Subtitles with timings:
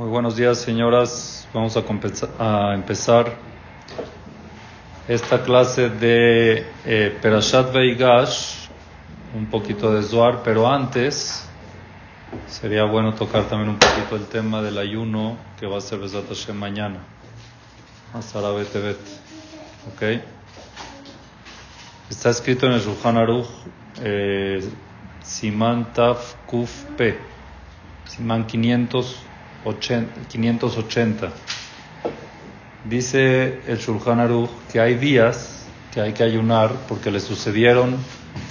[0.00, 1.46] Muy buenos días, señoras.
[1.52, 1.84] Vamos a,
[2.38, 3.34] a empezar
[5.06, 8.68] esta clase de eh, Perashat Veigash,
[9.36, 11.46] un poquito de Zohar, pero antes
[12.46, 16.26] sería bueno tocar también un poquito el tema del ayuno que va a ser Besat
[16.26, 17.00] Hashem mañana.
[18.14, 18.96] Asara Tebet.
[19.92, 20.22] ¿Ok?
[22.08, 23.48] Está escrito en el Ruhan Aruch,
[24.02, 24.66] eh,
[25.22, 27.18] Siman Taf Kuf P,
[28.08, 28.46] Siman
[29.64, 31.28] 580.
[32.84, 37.96] Dice el Shulchan Aruch que hay días que hay que ayunar porque le sucedieron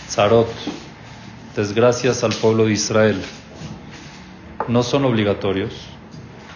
[0.07, 0.49] zarot,
[1.55, 3.21] desgracias al pueblo de Israel.
[4.67, 5.73] No son obligatorios,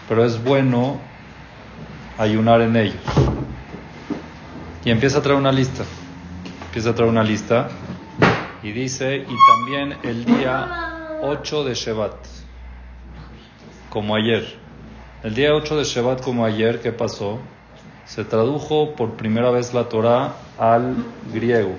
[0.08, 1.00] pero es bueno
[2.18, 3.02] ayunar en ellos.
[4.86, 5.84] Y empieza a traer una lista.
[6.68, 7.70] Empieza a traer una lista
[8.62, 12.16] y dice, y también el día 8 de Shevat,
[13.94, 14.44] como ayer.
[15.22, 17.38] El día 8 de Shevat, como ayer, ¿qué pasó?
[18.06, 20.96] Se tradujo por primera vez la Torah al
[21.32, 21.76] griego.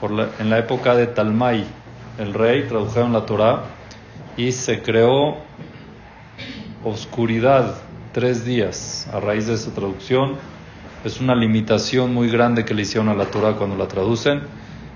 [0.00, 1.64] Por en la época de Talmai,
[2.18, 3.64] el rey, tradujeron la Torah
[4.36, 5.38] y se creó
[6.84, 7.74] oscuridad
[8.12, 10.36] tres días a raíz de esa traducción.
[11.04, 14.42] Es una limitación muy grande que le hicieron a la Torah cuando la traducen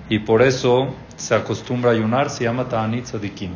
[0.09, 3.51] y por eso se acostumbra a ayunar, se llama Ta'anit Sadikim.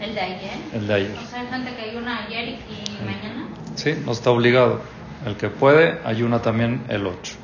[0.00, 0.52] ¿El de ayer?
[0.74, 1.16] El de ayer.
[1.16, 3.48] O sea, hay gente que ayuna ayer y mañana.
[3.76, 4.80] Sí, no está obligado.
[5.24, 7.34] El que puede, ayuna también el 8.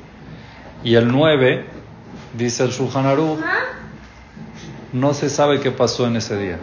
[0.83, 1.65] Y el 9,
[2.33, 3.05] dice el Shulchan
[4.93, 6.59] no se sabe qué pasó en ese día.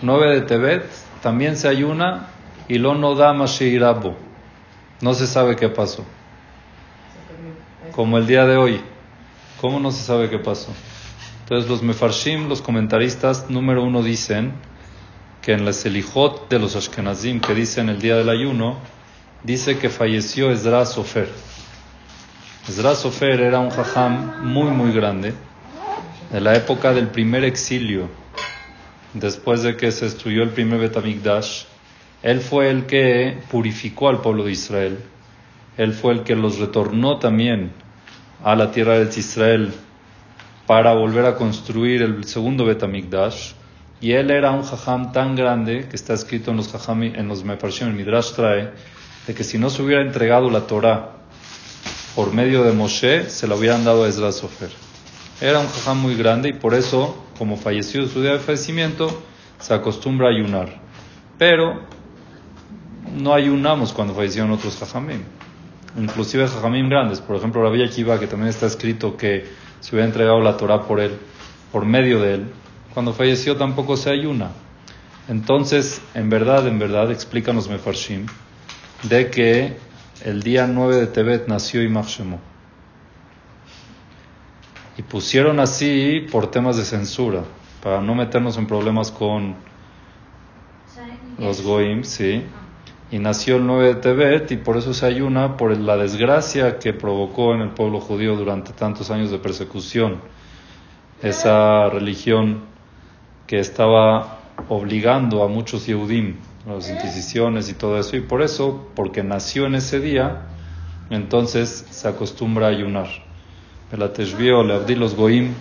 [0.00, 0.84] 9 de Tebet,
[1.22, 2.28] también se ayuna
[2.68, 4.16] y lo no da Mashiirabo.
[5.02, 6.04] No se sabe qué pasó.
[7.92, 8.80] Como el día de hoy.
[9.60, 10.72] ¿Cómo no se sabe qué pasó?
[11.46, 14.54] Entonces los mefarshim, los comentaristas número uno dicen
[15.42, 18.78] que en la selijot de los ashkenazim que dicen el día del ayuno,
[19.44, 21.28] dice que falleció Ezra Sofer.
[22.68, 25.34] Ezra Sofer era un jajam muy muy grande
[26.32, 28.08] de la época del primer exilio,
[29.14, 31.66] después de que se destruyó el primer Betamigdash.
[32.24, 34.98] Él fue el que purificó al pueblo de Israel.
[35.76, 37.70] Él fue el que los retornó también
[38.42, 39.72] a la tierra de Israel
[40.66, 43.52] para volver a construir el segundo Betamikdash.
[44.00, 47.44] Y él era un jajam tan grande que está escrito en los jajam, en los
[47.44, 48.70] Mefarshim, el Midrash trae,
[49.26, 51.12] de que si no se hubiera entregado la Torah
[52.14, 54.70] por medio de Moshe, se la hubieran dado a Ezra Sofer.
[55.40, 59.22] Era un jajam muy grande y por eso, como falleció su día de fallecimiento,
[59.58, 60.80] se acostumbra a ayunar.
[61.38, 61.80] Pero
[63.16, 65.22] no ayunamos cuando fallecieron otros jajamim
[65.98, 69.44] inclusive jajamim grandes, por ejemplo Rabbi Akiva, que también está escrito que
[69.86, 71.16] se hubiera entregado la Torah por él,
[71.70, 72.46] por medio de él,
[72.92, 74.50] cuando falleció tampoco se ayuna.
[75.28, 78.26] Entonces, en verdad, en verdad, explican los Mefarshim,
[79.04, 79.76] de que
[80.24, 82.38] el día 9 de Tebet nació Imach Shemu.
[84.98, 87.44] Y pusieron así por temas de censura,
[87.80, 89.54] para no meternos en problemas con
[91.38, 92.42] los Goim, sí
[93.10, 96.92] y nació el 9 de Tebet y por eso se ayuna por la desgracia que
[96.92, 100.20] provocó en el pueblo judío durante tantos años de persecución.
[101.22, 102.64] Esa religión
[103.46, 106.36] que estaba obligando a muchos Yehudim,
[106.66, 110.48] las inquisiciones y todo eso, y por eso, porque nació en ese día,
[111.08, 113.06] entonces se acostumbra a ayunar.
[113.92, 115.54] El Ateshbio, el los Goim,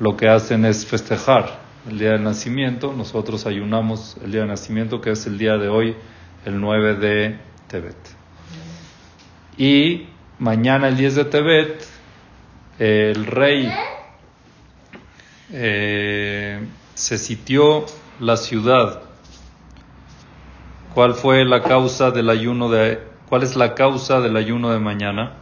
[0.00, 5.00] lo que hacen es festejar el día del nacimiento, nosotros ayunamos el día del nacimiento,
[5.00, 5.96] que es el día de hoy,
[6.48, 7.38] el 9 de
[7.68, 7.96] Tebet.
[9.58, 11.86] Y mañana, el 10 de Tebet,
[12.78, 13.70] el rey
[15.52, 17.84] eh, se sitió
[18.18, 19.02] la ciudad.
[20.94, 25.34] ¿Cuál fue la causa del ayuno de cuál es la causa del ayuno de mañana?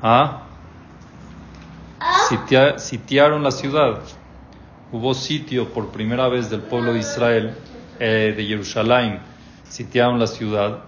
[0.00, 0.38] ¿Ah?
[2.78, 3.98] sitiaron la ciudad.
[4.92, 7.54] Hubo sitio por primera vez del pueblo de Israel
[8.04, 9.20] eh, de Jerusalén
[9.68, 10.80] sitiaron la ciudad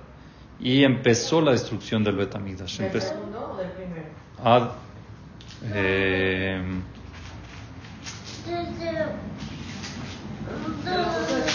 [0.59, 2.79] y empezó la destrucción del Betamigdash.
[2.79, 4.09] ¿Del segundo o del primero?
[4.43, 4.73] Ah,
[5.73, 6.61] eh,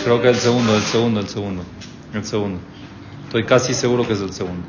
[0.02, 1.64] creo que el segundo, el segundo, el segundo,
[2.14, 2.60] el segundo.
[3.26, 4.66] Estoy casi seguro que es el segundo.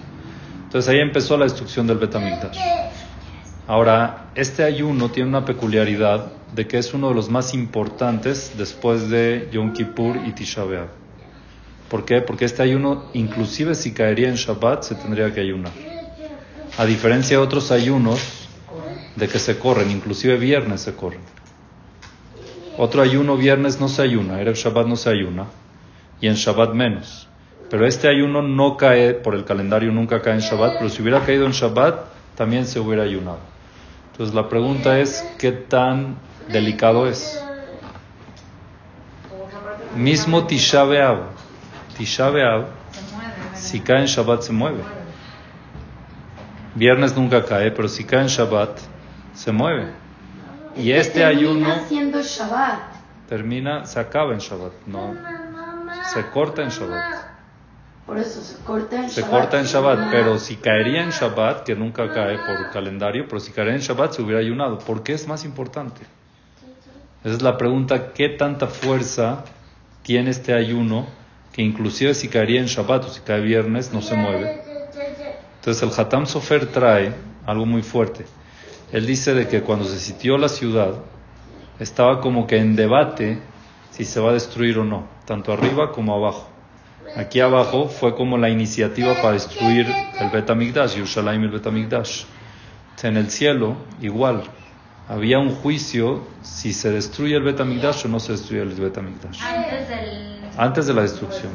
[0.64, 2.58] Entonces ahí empezó la destrucción del Betamigdash.
[3.69, 9.08] Ahora, este ayuno tiene una peculiaridad de que es uno de los más importantes después
[9.08, 10.88] de Yom Kippur y Tisha B'Av.
[11.91, 12.20] ¿Por qué?
[12.20, 15.73] Porque este ayuno, inclusive si caería en Shabbat, se tendría que ayunar.
[16.79, 18.49] A diferencia de otros ayunos
[19.17, 21.20] de que se corren, inclusive viernes se corren.
[22.79, 25.47] Otro ayuno viernes no se ayuna, Erev Shabbat no se ayuna,
[26.20, 27.29] y en Shabbat menos.
[27.69, 31.25] Pero este ayuno no cae, por el calendario nunca cae en Shabbat, pero si hubiera
[31.25, 32.05] caído en Shabbat,
[32.37, 33.41] también se hubiera ayunado.
[34.12, 36.17] Entonces la pregunta es, ¿qué tan
[36.48, 37.42] delicado es?
[39.96, 41.19] Mismo Tisha B'Av.
[41.96, 42.31] Tisha
[43.60, 44.82] si cae en Shabbat se mueve.
[46.75, 48.78] Viernes nunca cae, pero si cae en Shabbat
[49.34, 49.92] se mueve.
[50.76, 51.69] Y este ayuno
[53.28, 55.14] termina, se acaba en Shabbat, no,
[56.12, 57.31] se corta en Shabbat.
[58.06, 59.40] Por eso se corta en Se Shabbat.
[59.40, 63.52] corta en Shabbat, pero si caería en Shabbat, que nunca cae por calendario, pero si
[63.52, 64.78] caería en Shabbat se hubiera ayunado.
[64.78, 66.00] ¿Por qué es más importante?
[67.22, 69.44] Esa es la pregunta, ¿qué tanta fuerza
[70.02, 71.06] tiene este ayuno
[71.52, 74.62] que inclusive si caería en Shabbat o si cae viernes no se mueve?
[75.56, 77.12] Entonces el Hatam Sofer trae
[77.44, 78.25] algo muy fuerte.
[78.90, 80.94] Él dice de que cuando se sitió la ciudad
[81.78, 83.38] estaba como que en debate
[83.90, 86.49] si se va a destruir o no, tanto arriba como abajo.
[87.16, 89.87] Aquí abajo fue como la iniciativa para destruir
[90.19, 92.25] el Betamigdash, Yerushalayim y el Betamigdash.
[93.02, 94.44] En el cielo, igual,
[95.10, 99.42] había un juicio si se destruye el Betamigdash o no se destruye el Betamigdash.
[99.42, 100.40] Antes del.
[100.56, 101.50] Antes de la destrucción.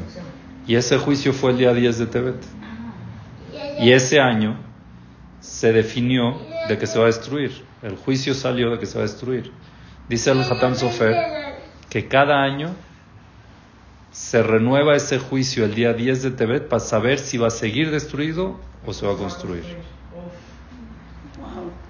[0.66, 2.44] Y ese juicio fue el día 10 de Tebet.
[3.80, 4.58] Y ese año
[5.40, 6.38] se definió
[6.68, 7.64] de que se va a destruir.
[7.82, 9.50] El juicio salió de que se va a destruir.
[10.06, 11.16] Dice el Hatam Sofer
[11.88, 12.74] que cada año
[14.10, 17.90] se renueva ese juicio el día 10 de Tebet para saber si va a seguir
[17.90, 19.64] destruido o se va a construir.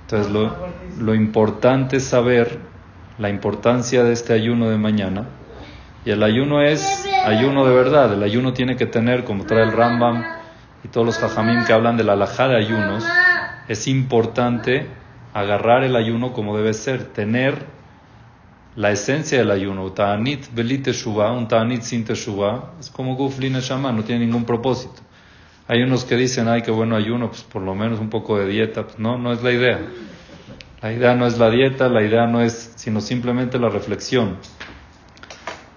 [0.07, 0.55] Entonces lo,
[1.01, 2.61] lo importante es saber
[3.19, 5.27] la importancia de este ayuno de mañana.
[6.05, 8.13] Y el ayuno es ayuno de verdad.
[8.13, 10.23] El ayuno tiene que tener, como trae el Rambam
[10.85, 13.05] y todos los hajamim que hablan de la alajá de ayunos,
[13.67, 14.87] es importante
[15.35, 17.65] agarrar el ayuno como debe ser, tener
[18.77, 19.91] la esencia del ayuno.
[19.91, 24.45] Ta'anit belit teshuva, un ta'anit sin teshuva, es como guf li neshama, no tiene ningún
[24.45, 25.03] propósito.
[25.69, 28.47] Hay unos que dicen, ay, qué bueno ayuno, pues por lo menos un poco de
[28.47, 28.85] dieta.
[28.85, 29.81] Pues no, no es la idea.
[30.81, 34.37] La idea no es la dieta, la idea no es, sino simplemente la reflexión.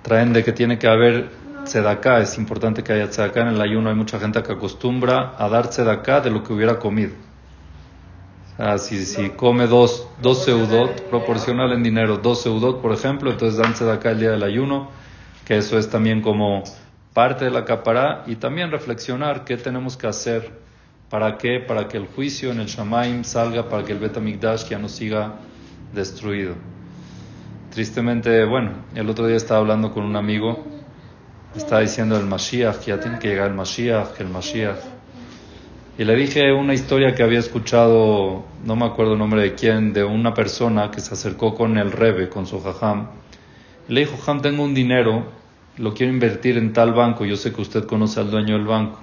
[0.03, 1.30] Traen de que tiene que haber
[1.63, 3.89] tzedaká, es importante que haya tzedaká en el ayuno.
[3.89, 7.13] Hay mucha gente que acostumbra a dar tzedaká de lo que hubiera comido.
[8.53, 13.31] O sea, si, si come dos, dos seudot, proporcional en dinero, dos seudot, por ejemplo,
[13.31, 14.89] entonces dan tzedaká el día del ayuno,
[15.45, 16.63] que eso es también como
[17.13, 20.51] parte de la capará, y también reflexionar qué tenemos que hacer,
[21.09, 24.77] para qué, para que el juicio en el Shamaim salga, para que el Betamigdash ya
[24.77, 25.33] no siga
[25.94, 26.56] destruido.
[27.71, 30.65] Tristemente, bueno, el otro día estaba hablando con un amigo,
[31.56, 34.79] estaba diciendo el Mashiach, ya tiene que llegar el Mashiach, el Mashiach.
[35.97, 39.91] Y le dije una historia que había escuchado, no me acuerdo el nombre de quién,
[39.94, 43.09] de una persona que se acercó con el Rebe, con su Jajam.
[43.88, 45.25] Le dijo, Jajam, tengo un dinero,
[45.80, 49.00] lo quiero invertir en tal banco, yo sé que usted conoce al dueño del banco.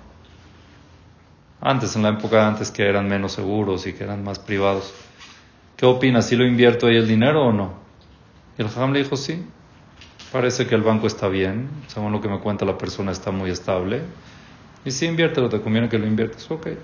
[1.59, 4.93] Antes, en la época antes que eran menos seguros y que eran más privados.
[5.75, 6.21] ¿Qué opina?
[6.21, 7.73] ¿Si lo invierto ahí el dinero o no?
[8.59, 9.43] Y el Jajam le dijo, sí.
[10.31, 13.51] Parece que el banco está bien, según lo que me cuenta la persona está muy
[13.51, 14.03] estable.
[14.85, 16.51] Y si inviértelo, te conviene que lo inviertas.
[16.51, 16.67] Ok.
[16.67, 16.77] Le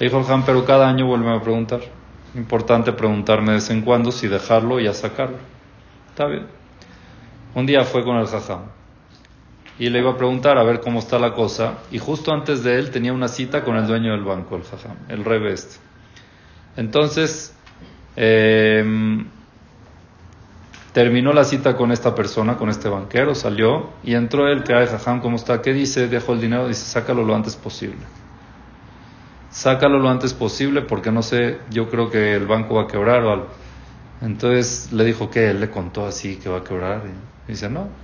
[0.00, 1.82] dijo el Jajam, pero cada año vuelve a preguntar.
[2.34, 5.38] Importante preguntarme de vez en cuando si dejarlo y a sacarlo.
[6.08, 6.46] Está bien.
[7.54, 8.62] Un día fue con el Jajam
[9.78, 11.78] y le iba a preguntar a ver cómo está la cosa.
[11.90, 14.96] Y justo antes de él tenía una cita con el dueño del banco, el Jajam,
[15.08, 15.76] el Rebe este.
[16.76, 17.54] Entonces,
[18.16, 19.24] eh,
[20.92, 24.86] terminó la cita con esta persona, con este banquero, salió y entró él, que ay,
[24.86, 25.60] Jajam, ¿cómo está?
[25.60, 26.08] ¿Qué dice?
[26.08, 27.98] Dejó el dinero, dice, sácalo lo antes posible.
[29.50, 33.22] Sácalo lo antes posible porque no sé, yo creo que el banco va a quebrar
[33.24, 33.46] o algo.
[34.20, 37.02] Entonces le dijo que él le contó así que va a quebrar.
[37.46, 38.03] Y dice, no.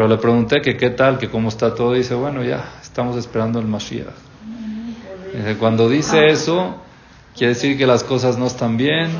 [0.00, 1.94] Pero le pregunté que qué tal, que cómo está todo.
[1.94, 4.06] Y dice, bueno, ya, estamos esperando el Mashiach.
[5.34, 6.76] Dice, cuando dice eso,
[7.36, 9.10] quiere decir que las cosas no están bien.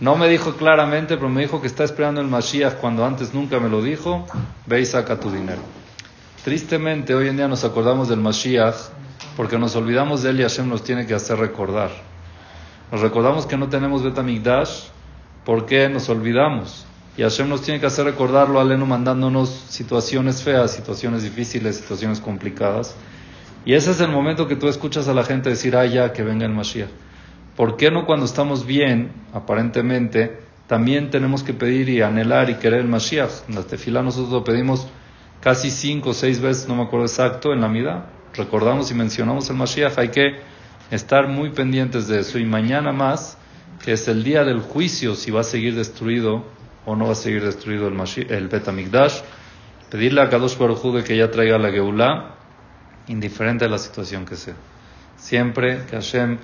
[0.00, 3.60] No me dijo claramente, pero me dijo que está esperando el Mashiach cuando antes nunca
[3.60, 4.26] me lo dijo.
[4.66, 5.62] Ve y saca tu dinero.
[6.42, 8.74] Tristemente, hoy en día nos acordamos del Mashiach
[9.36, 11.90] porque nos olvidamos de él y Hashem nos tiene que hacer recordar.
[12.90, 14.86] Nos recordamos que no tenemos Betamigdash
[15.44, 16.84] porque nos olvidamos.
[17.16, 22.96] Y Hashem nos tiene que hacer recordarlo, aleno mandándonos situaciones feas, situaciones difíciles, situaciones complicadas.
[23.64, 26.22] Y ese es el momento que tú escuchas a la gente decir, ah, ya, que
[26.22, 26.90] venga el Mashiach.
[27.56, 32.80] ¿Por qué no cuando estamos bien, aparentemente, también tenemos que pedir y anhelar y querer
[32.80, 33.48] el Mashiach?
[33.48, 34.88] En la tefilá nosotros lo pedimos
[35.40, 38.06] casi cinco o seis veces, no me acuerdo exacto, en la mitad.
[38.34, 40.40] Recordamos y mencionamos el Mashiach, hay que
[40.90, 42.40] estar muy pendientes de eso.
[42.40, 43.38] Y mañana más,
[43.84, 46.44] que es el día del juicio, si va a seguir destruido
[46.86, 49.20] o no va a seguir destruido el, Mashi- el Bet Hamikdash.
[49.90, 52.34] Pedirle a Kadosh Baruj de que ya traiga la Geulah,
[53.08, 54.54] indiferente a la situación que sea.
[55.16, 56.38] Siempre que Hashem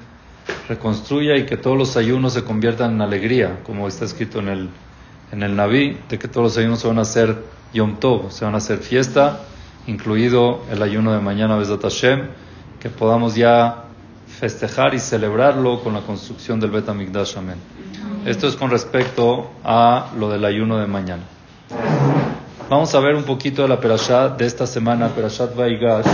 [0.68, 4.68] reconstruya y que todos los ayunos se conviertan en alegría, como está escrito en el,
[5.32, 7.36] en el Naví, de que todos los ayunos se van a hacer
[7.72, 9.40] Yom Tov, se van a hacer fiesta,
[9.86, 12.28] incluido el ayuno de mañana, Besat Hashem,
[12.80, 13.84] que podamos ya
[14.38, 17.56] festejar y celebrarlo con la construcción del Bet amén.
[18.26, 21.22] Esto es con respecto a lo del ayuno de mañana.
[22.68, 26.06] Vamos a ver un poquito de la Perashat de esta semana, Perashat Vaigash,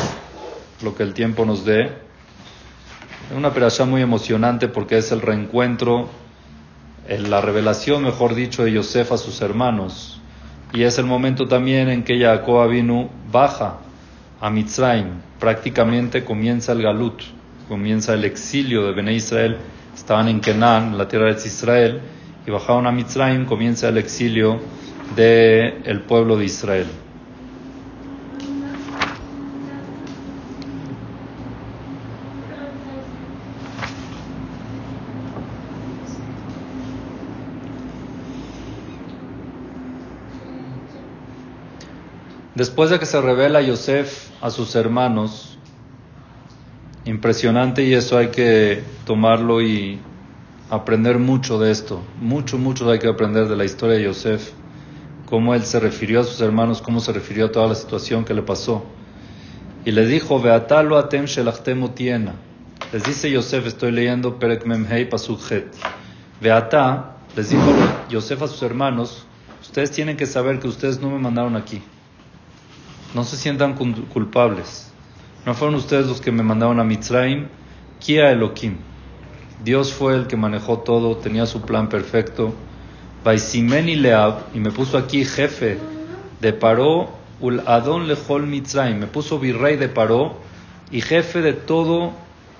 [0.82, 1.82] lo que el tiempo nos dé.
[1.82, 6.08] Es una Perashat muy emocionante porque es el reencuentro,
[7.08, 10.20] en la revelación, mejor dicho, de Yosef a sus hermanos.
[10.72, 13.78] Y es el momento también en que Jacob Avinu baja
[14.40, 15.08] a Mitzrayim.
[15.40, 17.20] Prácticamente comienza el Galut,
[17.68, 19.56] comienza el exilio de Bene Israel.
[19.96, 22.00] Estaban en Kenan, en la tierra de Israel,
[22.46, 24.60] y bajaron a Mitzrayim, comienza el exilio
[25.16, 26.86] del el pueblo de Israel.
[42.54, 45.55] Después de que se revela Yosef a sus hermanos,
[47.06, 49.98] impresionante y eso hay que tomarlo y
[50.68, 54.50] aprender mucho de esto, mucho, mucho hay que aprender de la historia de Yosef,
[55.24, 58.34] cómo él se refirió a sus hermanos, cómo se refirió a toda la situación que
[58.34, 58.84] le pasó.
[59.84, 62.34] Y le dijo, Beatalo atem shelachtem otiena.
[62.92, 65.66] Les dice Yosef, estoy leyendo Perek Memhei Pasuk Het.
[66.40, 67.62] Beata, les dijo
[68.10, 69.26] Yosef a sus hermanos,
[69.62, 71.80] ustedes tienen que saber que ustedes no me mandaron aquí.
[73.14, 74.85] No se sientan cul- culpables.
[75.46, 77.46] No fueron ustedes los que me mandaron a Mitzrayim.
[78.00, 78.78] Kia Elohim.
[79.64, 82.52] Dios fue el que manejó todo, tenía su plan perfecto.
[83.24, 85.78] Baisimeni Leab, y me puso aquí jefe
[86.40, 87.10] de Paró,
[87.40, 88.98] Ul Adon Lejol Mitzrayim.
[88.98, 90.36] Me puso virrey de Paró
[90.90, 92.10] y jefe de todo,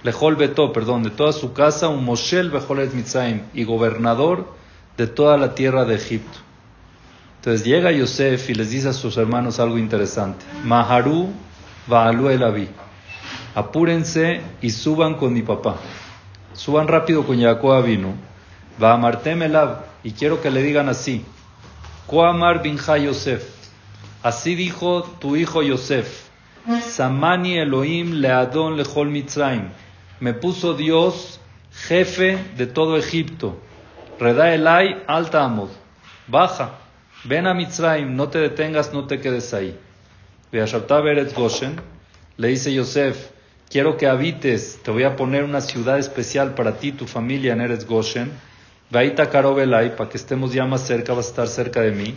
[0.05, 4.47] Lejol Beto, perdón, de toda su casa, un Moshel Bejolet Mitzrayim, y gobernador
[4.97, 6.38] de toda la tierra de Egipto.
[7.40, 10.45] Entonces llega Yosef y les dice a sus hermanos algo interesante.
[10.64, 11.31] Maharu
[11.88, 12.69] Abi.
[13.55, 15.76] Apúrense y suban con mi papá.
[16.52, 18.14] Suban rápido con Jacob vino.
[18.83, 19.85] Va a Martem Elab.
[20.02, 21.25] Y quiero que le digan así.
[22.07, 23.45] Koamar binja Yosef.
[24.23, 26.26] Así dijo tu hijo Yosef.
[26.81, 29.69] Samani Elohim leadon lechol Mitzrayim.
[30.21, 31.40] Me puso Dios
[31.73, 33.57] jefe de todo Egipto.
[34.19, 35.69] Reda Elai alta amod.
[36.26, 36.78] Baja.
[37.25, 39.78] Ven a Mitzrayim, no te detengas, no te quedes ahí.
[42.38, 43.30] Le dice Yosef,
[43.68, 47.60] quiero que habites, te voy a poner una ciudad especial para ti, tu familia en
[47.60, 48.30] Eretz Goshen.
[48.90, 52.14] Vaita Karobelai, para que estemos ya más cerca, vas a estar cerca de mí.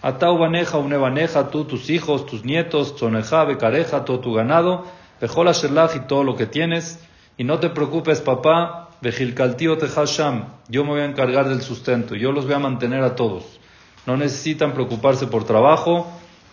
[0.00, 4.86] Atau baneja, unebaneja, tú, tus hijos, tus nietos, tzoneja, becareja, todo tu ganado,
[5.20, 6.98] bejola sherlach y todo lo que tienes.
[7.36, 12.30] Y no te preocupes, papá, bejilkaltío tejasham, yo me voy a encargar del sustento, yo
[12.30, 13.58] los voy a mantener a todos.
[14.06, 16.10] No necesitan preocuparse por trabajo.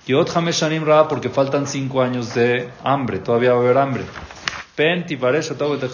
[0.10, 4.04] Y Hameshanim Ra porque faltan cinco años de hambre, todavía va a haber hambre.
[4.76, 5.52] Pen tiparesh.
[5.52, 5.86] Entonces,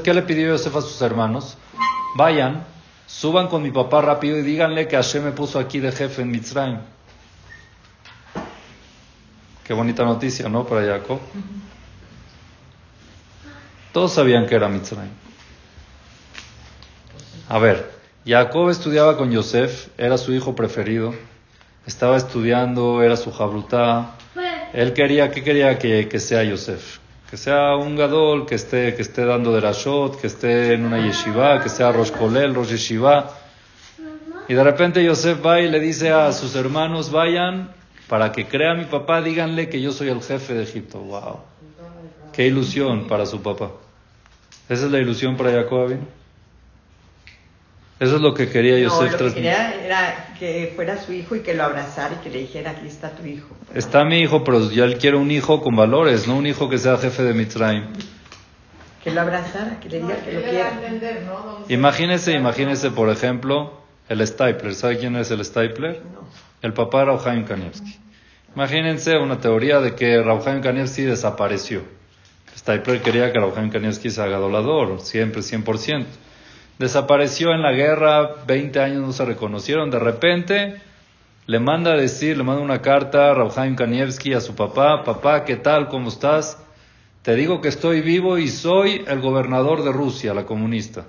[0.00, 1.58] ¿qué le pidió Yosef a sus hermanos?
[2.14, 2.64] Vayan,
[3.08, 6.30] suban con mi papá rápido y díganle que Hashem me puso aquí de jefe en
[6.30, 6.78] Mitzrayim.
[9.64, 10.64] Qué bonita noticia, ¿no?
[10.64, 11.18] Para Jacob.
[13.92, 15.10] Todos sabían que era Mitzrayim.
[17.48, 17.93] A ver,
[18.26, 21.14] Jacob estudiaba con Yosef, era su hijo preferido,
[21.86, 24.12] estaba estudiando, era su jabrutá.
[24.72, 26.98] Él quería, ¿qué quería que, que sea Yosef?
[27.28, 31.04] Que sea un gadol, que esté, que esté dando de Rashot, que esté en una
[31.04, 33.30] yeshiva, que sea Rosh Kolel, Rosh Yeshiva.
[34.48, 37.72] Y de repente Yosef va y le dice a sus hermanos, vayan,
[38.08, 40.98] para que crea mi papá, díganle que yo soy el jefe de Egipto.
[40.98, 41.40] ¡Wow!
[42.32, 43.70] ¡Qué ilusión para su papá!
[44.70, 45.94] ¿Esa es la ilusión para Jacob?
[48.04, 51.36] Eso es lo que quería No, Yosef lo que quería era que fuera su hijo
[51.36, 53.48] y que lo abrazara y que le dijera, aquí está tu hijo.
[53.74, 56.76] Está mi hijo, pero yo él quiero un hijo con valores, no un hijo que
[56.76, 57.84] sea jefe de Mitzrayim.
[59.02, 60.80] Que lo abrazara, que le diga que lo quiera.
[61.68, 63.80] Imagínese, imagínese, por ejemplo,
[64.10, 64.74] el Stapler.
[64.74, 66.02] ¿Sabe quién es el Stapler?
[66.12, 66.28] No.
[66.60, 67.98] El papá de Rauhaim Kanievski.
[68.54, 71.82] Imagínense una teoría de que Rauhaim Kanievski desapareció.
[72.54, 76.04] Stapler quería que Rauhaim Kanievski se haga dolador, siempre, 100%.
[76.78, 79.90] Desapareció en la guerra, 20 años no se reconocieron.
[79.90, 80.80] De repente
[81.46, 85.44] le manda a decir, le manda una carta a Rauhaim Kanievski a su papá, papá,
[85.44, 85.88] ¿qué tal?
[85.88, 86.58] ¿Cómo estás?
[87.22, 91.04] Te digo que estoy vivo y soy el gobernador de Rusia, la comunista.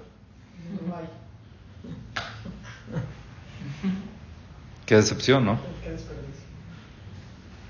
[4.86, 5.54] Qué decepción, ¿no?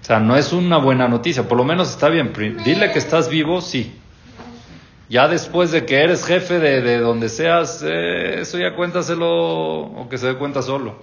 [0.01, 2.33] O sea, no es una buena noticia, por lo menos está bien.
[2.63, 3.99] Dile que estás vivo, sí.
[5.07, 10.09] Ya después de que eres jefe de, de donde seas, eh, eso ya cuéntaselo o
[10.09, 10.95] que se dé cuenta solo.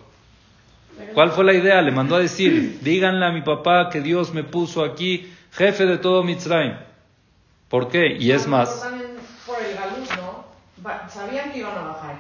[1.14, 1.80] ¿Cuál fue la idea?
[1.82, 5.99] Le mandó a decir, díganle a mi papá que Dios me puso aquí jefe de
[5.99, 6.76] todo Mitzrayim.
[7.68, 8.16] ¿Por qué?
[8.18, 8.87] Y es más,
[9.47, 10.44] por el galut, ¿no?
[11.09, 12.16] Sabían que iban a bajar.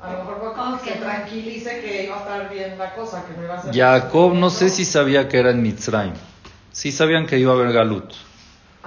[0.00, 3.36] A lo mejor fue que se tranquilice que iba a estar bien la cosa, que
[3.36, 3.74] no iba a ser.
[3.74, 6.14] Jacob no sé si sabía que era en Mitzrayim.
[6.72, 8.12] Sí sabían que iba a haber Galut.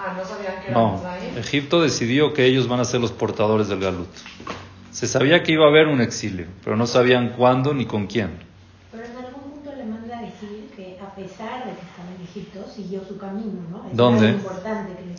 [0.03, 1.37] Ah, no sabían que era No, Mitzrayim.
[1.37, 4.09] Egipto decidió que ellos van a ser los portadores del Galut.
[4.91, 8.31] Se sabía que iba a haber un exilio, pero no sabían cuándo ni con quién.
[8.91, 12.21] Pero en algún punto le manda a decir que a pesar de que estaba en
[12.23, 13.87] Egipto, siguió su camino, ¿no?
[13.89, 14.35] Es ¿Dónde?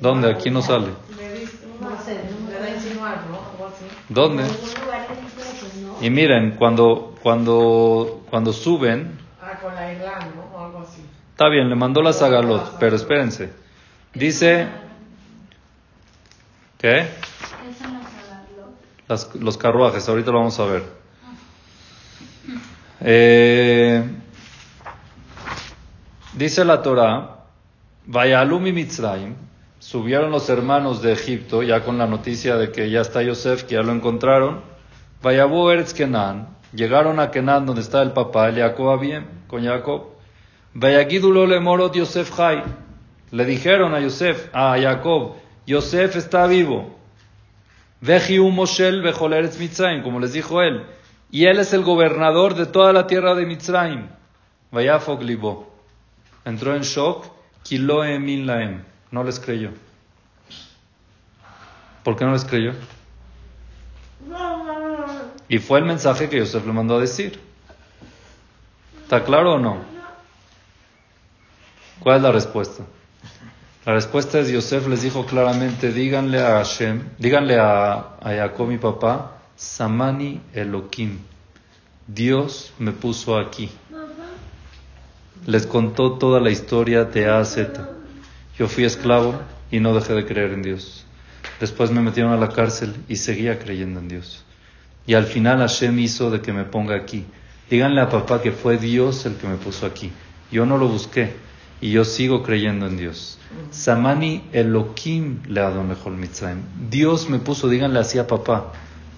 [0.00, 0.30] ¿Dónde?
[0.30, 0.88] Aquí no sale.
[1.16, 3.64] Le dice, No sé, no me a insinuar, ¿no?
[3.66, 3.84] Así.
[4.08, 4.44] ¿Dónde?
[6.00, 10.56] Y miren, cuando, cuando, cuando suben, Ah, con la isla, ¿no?
[10.56, 11.02] O algo así.
[11.30, 13.61] está bien, le mandó las Agalot, pero espérense.
[14.14, 14.68] Dice,
[16.78, 17.06] ¿qué?
[19.40, 20.82] Los carruajes, ahorita lo vamos a ver.
[23.00, 24.04] Eh,
[26.34, 27.46] dice la Torah,
[28.06, 29.34] Vayalum Mitzrayim,
[29.78, 33.74] subieron los hermanos de Egipto, ya con la noticia de que ya está Yosef, que
[33.74, 34.60] ya lo encontraron.
[35.22, 40.08] Vayabu Eretz Kenan, llegaron a Kenan, donde está el papá, el Jacob bien, con Jacob.
[40.74, 42.62] Vayagidulo le morot Yosef Jai.
[43.32, 45.36] Le dijeron a Yosef, a Jacob,
[45.66, 46.94] Yosef está vivo.
[48.02, 49.02] Moshel
[49.58, 50.84] Mitzrayim, como les dijo él.
[51.30, 54.06] Y él es el gobernador de toda la tierra de Mitzrayim.
[54.70, 55.72] Vayafog libo.
[56.44, 57.26] Entró en shock.
[57.62, 58.84] Kilo emin laem.
[59.10, 59.70] No les creyó.
[62.02, 62.74] ¿Por qué no les creyó?
[65.48, 67.40] Y fue el mensaje que Yosef le mandó a decir.
[69.04, 69.78] ¿Está claro o no?
[72.00, 72.84] ¿Cuál es la respuesta?
[73.84, 79.38] La respuesta es Yosef les dijo claramente, díganle a Hashem, díganle a, a mi papá,
[79.56, 81.18] Samani Elohim,
[82.06, 83.70] Dios me puso aquí.
[85.46, 87.90] Les contó toda la historia de A a Z.
[88.56, 89.34] Yo fui esclavo
[89.72, 91.04] y no dejé de creer en Dios.
[91.58, 94.44] Después me metieron a la cárcel y seguía creyendo en Dios.
[95.08, 97.24] Y al final Hashem hizo de que me ponga aquí.
[97.68, 100.12] Díganle a papá que fue Dios el que me puso aquí.
[100.52, 101.32] Yo no lo busqué
[101.82, 103.38] y yo sigo creyendo en Dios.
[103.70, 106.62] Samani Elohim le Adon Lejol Mitzrayim.
[106.88, 108.72] Dios me puso, díganle así a papá.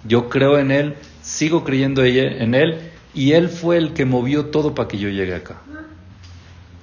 [0.05, 4.75] Yo creo en él, sigo creyendo en él y él fue el que movió todo
[4.75, 5.59] para que yo llegue acá.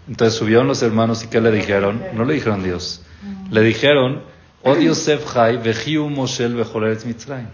[0.07, 2.03] Entonces subieron los hermanos y ¿qué le dijeron?
[2.13, 3.01] No le dijeron Dios.
[3.49, 4.21] Le dijeron,
[4.61, 7.47] oh Yosef Jai, Vejiu Moshel Bejoleretz Mitzrayim.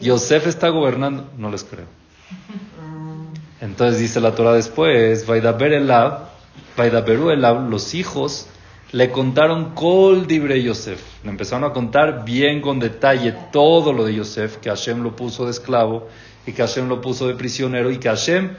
[0.00, 1.30] Yosef está gobernando.
[1.36, 1.86] No les creo.
[3.60, 6.27] Entonces dice la Torah después, Vaidaber Elab,
[6.84, 8.48] Elab, los hijos
[8.92, 11.00] le contaron Kol Dibre Yosef.
[11.24, 15.44] Le empezaron a contar bien con detalle todo lo de Yosef, que Hashem lo puso
[15.44, 16.08] de esclavo
[16.46, 18.50] y que Hashem lo puso de prisionero y que Hashem,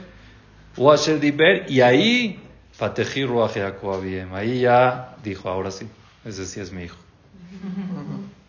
[0.76, 2.40] o Hashem Diber, y ahí,
[2.72, 3.56] Fateji Ruach
[4.32, 5.88] ahí ya dijo, ahora sí,
[6.24, 6.96] ese sí es mi hijo.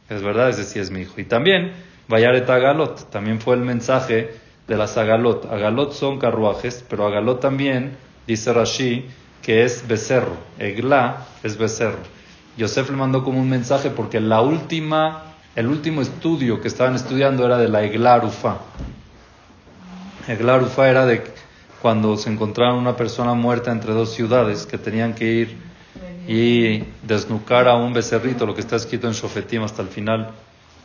[0.10, 1.20] Es verdad, ese sí es mi hijo.
[1.20, 1.72] Y también,
[2.08, 4.36] Vayaret Agalot, también fue el mensaje
[4.68, 5.46] de las Agalot.
[5.52, 9.06] Agalot son carruajes, pero Agalot también, dice Rashi,
[9.42, 10.38] que es becerro.
[10.60, 12.00] Egla es becerro.
[12.58, 17.46] Yosef le mandó como un mensaje porque la última, el último estudio que estaban estudiando
[17.46, 18.58] era de la Egla Rufa.
[20.28, 21.24] Egla era de
[21.82, 25.58] cuando se encontraron una persona muerta entre dos ciudades que tenían que ir
[26.28, 30.30] y desnucar a un becerrito, lo que está escrito en Shofetim hasta el final,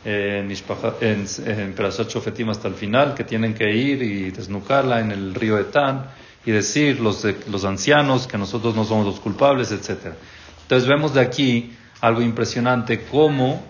[0.03, 5.11] en, en, en Perashat Shofetim hasta el final, que tienen que ir y desnucarla en
[5.11, 6.05] el río Etán
[6.47, 10.13] y decir los, los ancianos que nosotros no somos los culpables, etc.
[10.61, 13.61] Entonces vemos de aquí algo impresionante, cómo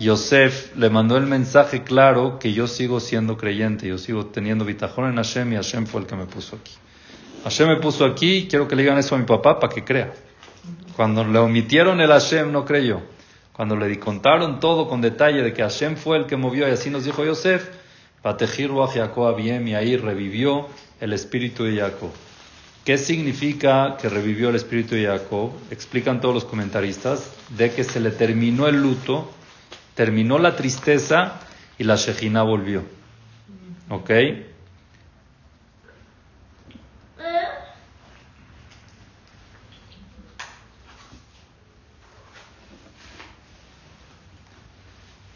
[0.00, 5.10] Yosef le mandó el mensaje claro que yo sigo siendo creyente, yo sigo teniendo bitajón
[5.10, 6.72] en Hashem y Hashem fue el que me puso aquí.
[7.44, 10.14] Hashem me puso aquí, quiero que le digan eso a mi papá para que crea.
[10.96, 13.02] Cuando le omitieron el Hashem no creyó.
[13.52, 16.90] Cuando le contaron todo con detalle de que Hashem fue el que movió y así
[16.90, 17.85] nos dijo Yosef,
[18.26, 20.66] Patejir Ruach Jacob Abiem y ahí revivió
[21.00, 22.10] el espíritu de Jacob.
[22.84, 25.52] ¿Qué significa que revivió el espíritu de Jacob?
[25.70, 29.30] Explican todos los comentaristas de que se le terminó el luto,
[29.94, 31.38] terminó la tristeza
[31.78, 32.82] y la Shejina volvió.
[33.90, 34.10] ¿Ok?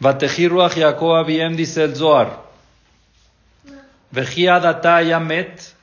[0.00, 2.49] Batejiruach Jacob dice el Zohar.
[4.12, 5.74] Yamet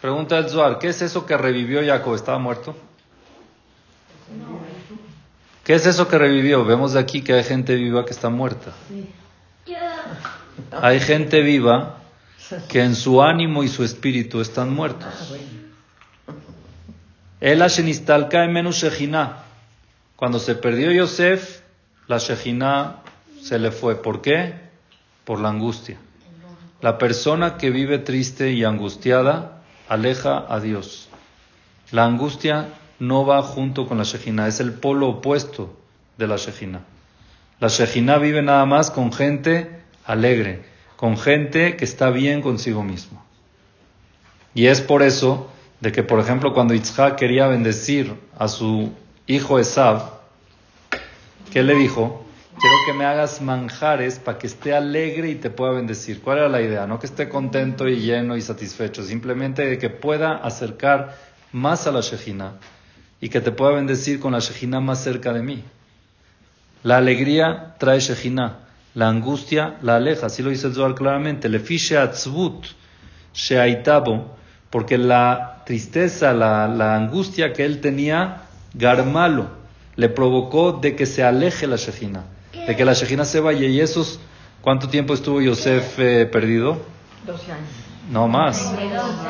[0.00, 2.14] Pregunta el Zohar, ¿qué es eso que revivió Jacob?
[2.14, 2.74] ¿Estaba muerto?
[5.62, 6.64] ¿Qué es eso que revivió?
[6.64, 8.72] Vemos de aquí que hay gente viva que está muerta.
[10.72, 11.98] Hay gente viva
[12.68, 15.34] que en su ánimo y su espíritu están muertos.
[17.40, 19.44] El Ashenistalka menos Shejina.
[20.16, 21.60] Cuando se perdió Yosef,
[22.06, 23.02] la Shejina
[23.42, 23.96] se le fue.
[23.96, 24.54] ¿Por qué?
[25.24, 25.98] Por la angustia.
[26.82, 31.08] La persona que vive triste y angustiada aleja a Dios.
[31.90, 35.76] La angustia no va junto con la Shejina, es el polo opuesto
[36.16, 36.80] de la Shejina.
[37.58, 40.64] La Shejina vive nada más con gente alegre,
[40.96, 43.22] con gente que está bien consigo mismo.
[44.54, 48.92] Y es por eso de que, por ejemplo, cuando Yitzhak quería bendecir a su
[49.26, 50.20] hijo Esav,
[51.52, 52.19] ¿qué le dijo?
[52.58, 56.20] Quiero que me hagas manjares para que esté alegre y te pueda bendecir.
[56.20, 56.86] ¿Cuál era la idea?
[56.86, 61.16] No que esté contento y lleno y satisfecho, simplemente de que pueda acercar
[61.52, 62.54] más a la Shejina
[63.20, 65.62] y que te pueda bendecir con la Shejina más cerca de mí.
[66.82, 68.58] La alegría trae Shejina,
[68.94, 71.48] la angustia la aleja, así lo dice el Zohar claramente.
[71.48, 72.66] Le fiche atzvut
[73.32, 74.36] sheaitabo,
[74.70, 78.42] porque la tristeza, la, la angustia que él tenía,
[78.74, 79.50] Garmalo,
[79.96, 83.66] le provocó de que se aleje la Shejina, de que la Shejina se vaya.
[83.66, 84.20] ¿Y esos
[84.60, 86.80] cuánto tiempo estuvo Yosef eh, perdido?
[87.26, 87.68] 12 años.
[88.10, 88.74] No más.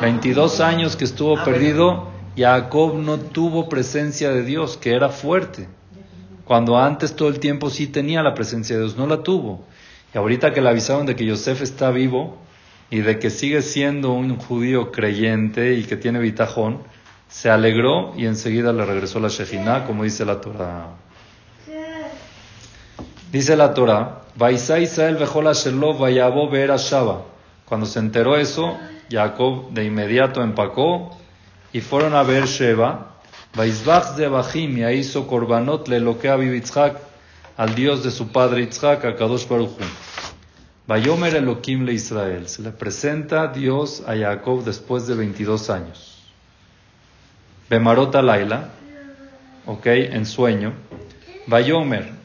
[0.01, 5.67] 22 años que estuvo perdido, Jacob no tuvo presencia de Dios, que era fuerte.
[6.45, 9.63] Cuando antes todo el tiempo sí tenía la presencia de Dios, no la tuvo.
[10.13, 12.37] Y ahorita que le avisaron de que Yosef está vivo
[12.89, 16.79] y de que sigue siendo un judío creyente y que tiene bitajón,
[17.29, 20.87] se alegró y enseguida le regresó la Shejina, como dice la Torah.
[23.31, 24.23] Dice la Torah,
[24.79, 25.17] Israel.
[27.65, 28.77] Cuando se enteró eso,
[29.09, 31.17] Jacob de inmediato empacó
[31.71, 33.07] y fueron a ver Sheba.
[33.55, 39.03] Vaizbach de Bajim y hizo korbanot le lo que al Dios de su padre Yitzhak,
[39.05, 39.77] a Kadosh Baruch
[40.87, 42.47] Vayomer Elohim le Israel.
[42.49, 46.23] Se le presenta Dios a Jacob después de 22 años.
[47.69, 48.69] Bemarota Laila,
[49.65, 50.73] ok, en sueño.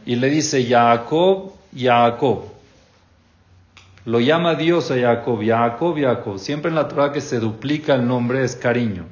[0.06, 2.44] Y le dice Jacob, Jacob.
[4.04, 6.38] Lo llama Dios a Jacob, Jacob, Jacob.
[6.38, 9.04] Siempre en la Torah que se duplica el nombre es cariño.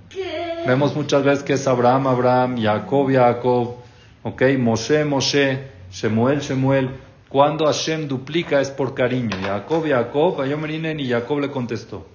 [0.64, 3.74] Vemos muchas veces que es Abraham, Abraham, Jacob, Jacob,
[4.22, 6.90] ok, Moshe, Moshe, Shemuel, Shemuel.
[7.28, 9.36] Cuando Hashem duplica es por cariño.
[9.42, 12.06] Jacob, Jacob, Ayomerinen y Jacob le contestó.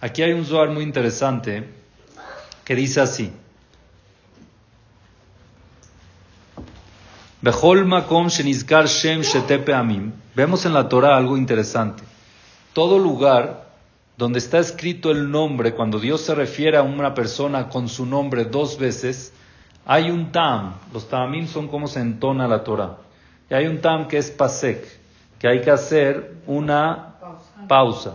[0.00, 1.62] Aquí hay un Zohar muy interesante
[2.64, 3.32] que dice así.
[10.34, 12.02] Vemos en la Torah algo interesante.
[12.72, 13.66] Todo lugar
[14.16, 18.46] donde está escrito el nombre, cuando Dios se refiere a una persona con su nombre
[18.46, 19.34] dos veces,
[19.84, 20.76] hay un tam.
[20.90, 22.96] Los tamim son como se entona la Torah.
[23.50, 24.82] Y hay un tam que es pasek,
[25.38, 27.16] que hay que hacer una
[27.68, 28.14] pausa.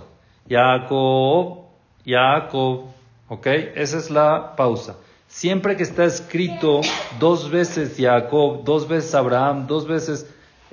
[0.49, 1.65] Jacob,
[2.03, 2.85] Jacob,
[3.27, 3.45] ¿ok?
[3.75, 4.95] Esa es la pausa.
[5.29, 6.81] Siempre que está escrito
[7.19, 10.27] dos veces Jacob, dos veces Abraham, dos veces,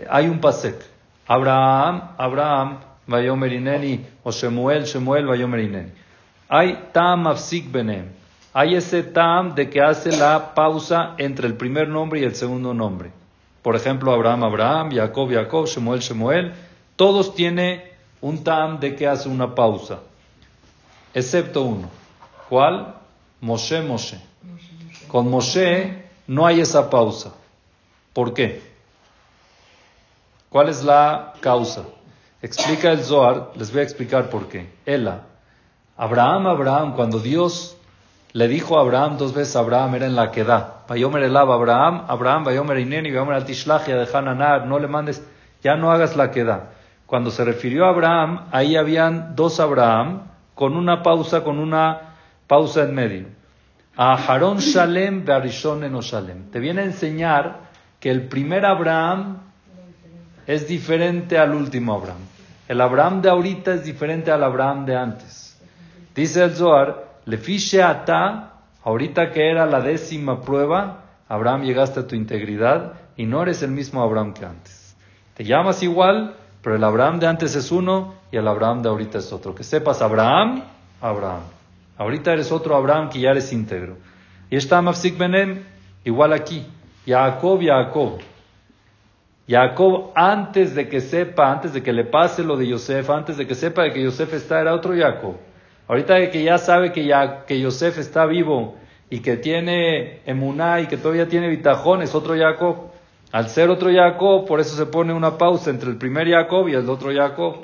[0.09, 0.75] hay un pasek.
[1.29, 5.93] Abraham, Abraham, Vayomerineni, o Shemuel, Shemuel, Vayomerineni.
[6.49, 8.07] Hay tam afsik benem.
[8.55, 12.73] Hay ese tam de que hace la pausa entre el primer nombre y el segundo
[12.73, 13.11] nombre.
[13.61, 16.55] Por ejemplo, Abraham, Abraham, Jacob, Jacob, Shemuel, Shemuel.
[16.97, 17.83] Todos tienen
[18.23, 19.99] un tam de que hace una pausa.
[21.13, 21.91] Excepto uno.
[22.49, 22.95] ¿Cuál?
[23.43, 24.19] Moshe, Moshe.
[25.09, 27.33] Con Moshe no hay esa pausa.
[28.13, 28.63] ¿Por qué?
[30.49, 31.85] ¿Cuál es la causa?
[32.43, 34.71] Explica el Zohar, les voy a explicar por qué.
[34.85, 35.23] Ela,
[35.97, 37.77] Abraham, Abraham, cuando Dios
[38.33, 40.85] le dijo a Abraham dos veces, Abraham era en la queda.
[40.89, 45.27] Vayomer elab Abraham, Abraham, Vayomer ineni, Vayomer altishlachia de Hananar, no le mandes,
[45.63, 46.73] ya no hagas la queda.
[47.07, 50.23] Cuando se refirió a Abraham, ahí habían dos Abraham,
[50.55, 53.36] con una pausa, con una pausa en medio.
[53.97, 56.51] Aharon Shalem Bearishon Shalem.
[56.51, 57.61] Te viene a enseñar
[57.99, 59.39] que el primer Abraham
[60.47, 62.21] es diferente al último Abraham.
[62.69, 65.59] El Abraham de ahorita es diferente al Abraham de antes.
[66.15, 68.53] Dice el Zohar, le fiche ata,
[68.85, 73.71] ahorita que era la décima prueba, Abraham llegaste a tu integridad y no eres el
[73.71, 74.95] mismo Abraham que antes.
[75.35, 79.19] Te llamas igual, pero el Abraham de antes es uno y el Abraham de ahorita
[79.19, 79.55] es otro.
[79.55, 80.63] Que sepas, Abraham,
[81.01, 81.56] Abraham.
[81.99, 83.97] Ahorita eres otro Abraham que ya eres íntegro.
[84.51, 85.65] Y está Mafsik Benem,
[86.05, 86.67] igual aquí.
[87.07, 88.19] Jacob, Jacob.
[89.49, 93.47] Jacob, antes de que sepa, antes de que le pase lo de Yosef, antes de
[93.47, 95.37] que sepa de que Yosef está, era otro Jacob.
[95.87, 98.77] Ahorita que ya sabe que, ya, que Yosef está vivo
[99.09, 102.91] y que tiene emuná y que todavía tiene bitajón, es otro Jacob.
[103.31, 106.75] Al ser otro Jacob, por eso se pone una pausa entre el primer Jacob y
[106.75, 107.59] el otro Jacob.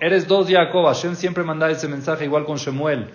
[0.00, 0.86] Eres dos Jacob.
[0.86, 3.08] Hashem siempre manda ese mensaje igual con Shemuel.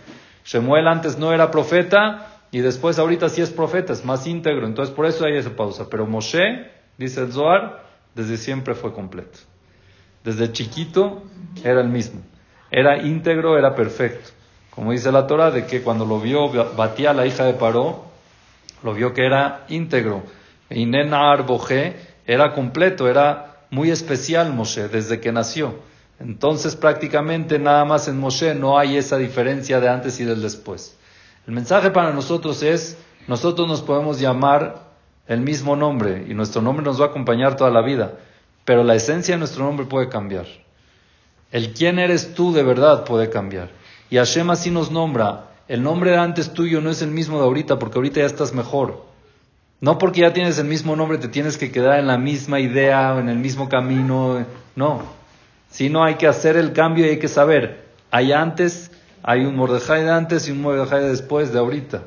[0.46, 4.66] Shemuel antes no era profeta y después ahorita sí es profeta, es más íntegro.
[4.66, 5.88] Entonces por eso hay esa pausa.
[5.90, 7.84] Pero Moshe, dice el Zohar,
[8.16, 9.40] desde siempre fue completo.
[10.24, 11.24] Desde chiquito
[11.64, 12.22] era el mismo.
[12.70, 14.30] Era íntegro, era perfecto.
[14.70, 18.06] Como dice la Torah, de que cuando lo vio Batía, la hija de Paró,
[18.84, 20.24] lo vio que era íntegro.
[20.70, 25.76] Y Nenar Bojé era completo, era muy especial Moshe desde que nació.
[26.24, 30.98] Entonces prácticamente nada más en Moshe no hay esa diferencia de antes y del después.
[31.48, 34.92] El mensaje para nosotros es, nosotros nos podemos llamar
[35.28, 38.14] el mismo nombre y nuestro nombre nos va a acompañar toda la vida,
[38.66, 40.46] pero la esencia de nuestro nombre puede cambiar.
[41.52, 43.70] El quién eres tú de verdad puede cambiar.
[44.10, 45.48] Y Hashem así nos nombra.
[45.68, 48.54] El nombre de antes tuyo no es el mismo de ahorita porque ahorita ya estás
[48.54, 49.06] mejor.
[49.80, 53.18] No porque ya tienes el mismo nombre te tienes que quedar en la misma idea,
[53.18, 54.46] en el mismo camino.
[54.76, 55.21] No.
[55.72, 57.86] Sino hay que hacer el cambio y hay que saber.
[58.12, 58.92] Hay antes,
[59.24, 62.04] hay un Mordejai de antes y un Mordejai de después de ahorita.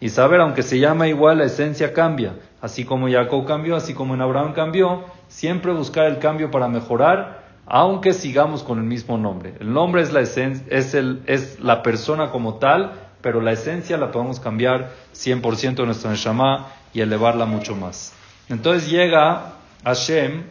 [0.00, 2.34] Y saber, aunque se llama igual, la esencia cambia.
[2.60, 7.44] Así como Jacob cambió, así como en Abraham cambió, siempre buscar el cambio para mejorar,
[7.66, 9.54] aunque sigamos con el mismo nombre.
[9.60, 12.92] El nombre es la, esen- es el, es la persona como tal,
[13.22, 18.12] pero la esencia la podemos cambiar 100% de nuestro Neshama y elevarla mucho más.
[18.48, 20.42] Entonces llega Hashem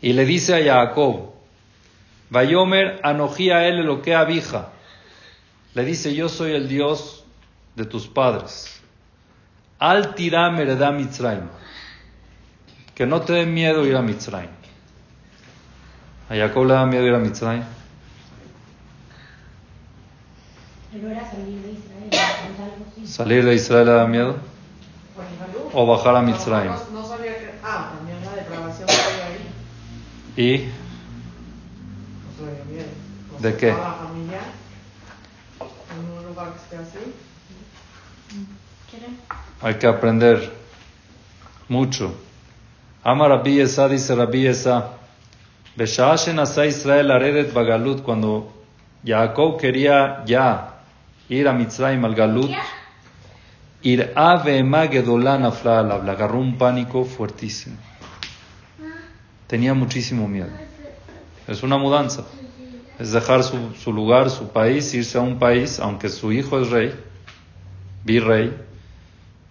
[0.00, 1.33] y le dice a Jacob,
[2.34, 4.68] Vayomer Anoji a él lo que abija.
[5.74, 7.24] Le dice, yo soy el Dios
[7.76, 8.80] de tus padres.
[9.78, 11.48] Al tiram heredá Mitzrayim.
[12.94, 14.50] Que no te dé miedo ir a Mitzrayim.
[16.28, 17.64] A Jacob le da miedo ir a Mitzrayim.
[20.92, 22.10] Pero era salir de Israel.
[23.06, 24.36] Salir de Israel le da miedo.
[25.14, 25.26] Pues.
[25.72, 26.70] O bajar a Mitzrayim.
[26.70, 27.54] No, no sabía que.
[27.62, 29.44] Ah, también la depravación que hay ahí.
[30.36, 30.68] Y
[32.24, 32.86] No sabía bien.
[33.23, 33.68] No ¿De qué?
[33.68, 34.40] la familia.
[35.60, 37.14] En un lugar que esté así.
[38.90, 39.18] ¿Quieren?
[39.64, 40.52] hay que aprender
[41.68, 42.14] mucho.
[43.02, 44.90] Ama Rabbi Esa, dice Rabbi Esa,
[45.74, 48.52] Besha'ah shenasa Israel aredet bagalut, cuando
[49.04, 50.80] Jacob quería ya
[51.30, 52.50] ir a Mitzrayim al Galut,
[53.82, 57.76] ir a ve'ema gedolá nafla alav, le agarró un pánico fuertísimo.
[59.46, 60.50] Tenía muchísimo miedo.
[61.46, 62.24] Es una mudanza.
[62.98, 66.70] Es dejar su, su lugar, su país, irse a un país, aunque su hijo es
[66.70, 66.94] rey,
[68.04, 68.54] virrey,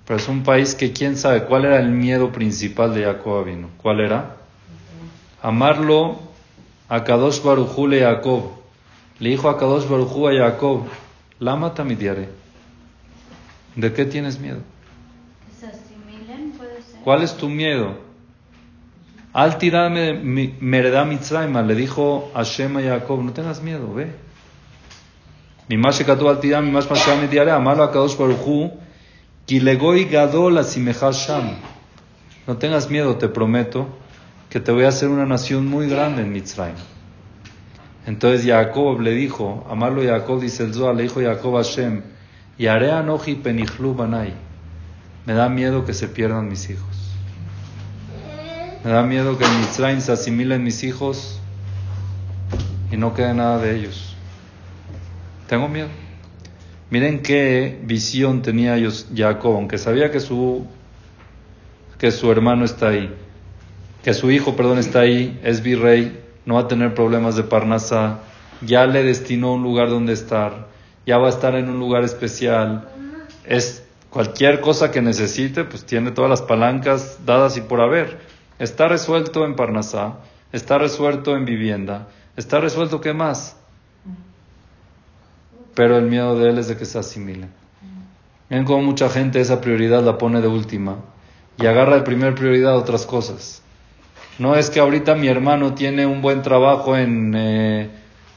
[0.06, 3.69] pero es un país que quién sabe cuál era el miedo principal de Jacob vino.
[3.77, 4.38] ¿Cuál era?
[5.41, 6.19] Amarlo
[6.89, 8.51] a Kadosh Barujú le Jacob.
[9.19, 10.84] Le dijo a Kadosh Barujú a Jacob,
[11.39, 12.29] Lama tamidiare.
[13.75, 14.60] ¿De qué tienes miedo?
[17.03, 17.97] ¿Cuál es tu miedo?
[19.34, 24.12] Al tirarme mereda Mitzrayim, le dijo Hashem a Jacob, no tengas miedo, ve.
[25.67, 28.72] Mi más shekatu al tiram, mi más masham diare, amarlo a Kadosh Barujú,
[29.48, 31.56] kilegoi gadol asimechas sham.
[32.46, 33.88] No tengas miedo, te prometo,
[34.52, 36.76] que te voy a hacer una nación muy grande en Mitzrayim.
[38.06, 42.04] Entonces Jacob le dijo, amarlo Jacob, dice el le dijo Jacob a Hashem,
[42.60, 44.36] y haré anoji penichlu banai.
[45.26, 47.03] Me da miedo que se pierdan mis hijos.
[48.84, 51.39] Me da miedo que en Mitzrayim se asimilen mis hijos
[52.91, 54.13] y no quede nada de ellos.
[55.48, 55.88] Tengo miedo.
[56.89, 58.76] Miren qué visión tenía
[59.15, 60.67] Jacob, aunque sabía que su,
[61.98, 63.10] que su hermano está ahí,
[64.04, 68.19] que su hijo, perdón, está ahí, es virrey, no va a tener problemas de Parnasa,
[68.62, 70.67] ya le destinó un lugar donde estar,
[71.06, 72.89] ya va a estar en un lugar especial,
[73.46, 78.33] es cualquier cosa que necesite, pues tiene todas las palancas dadas y por haber.
[78.63, 80.19] Está resuelto en Parnasá,
[80.54, 83.58] está resuelto en vivienda, está resuelto qué más.
[85.76, 87.47] Pero el miedo de él es de que se asimile.
[88.49, 90.95] Ven cómo mucha gente esa prioridad la pone de última
[91.58, 93.62] y agarra de primer prioridad otras cosas.
[94.39, 97.89] No es que ahorita mi hermano tiene un buen trabajo en, eh,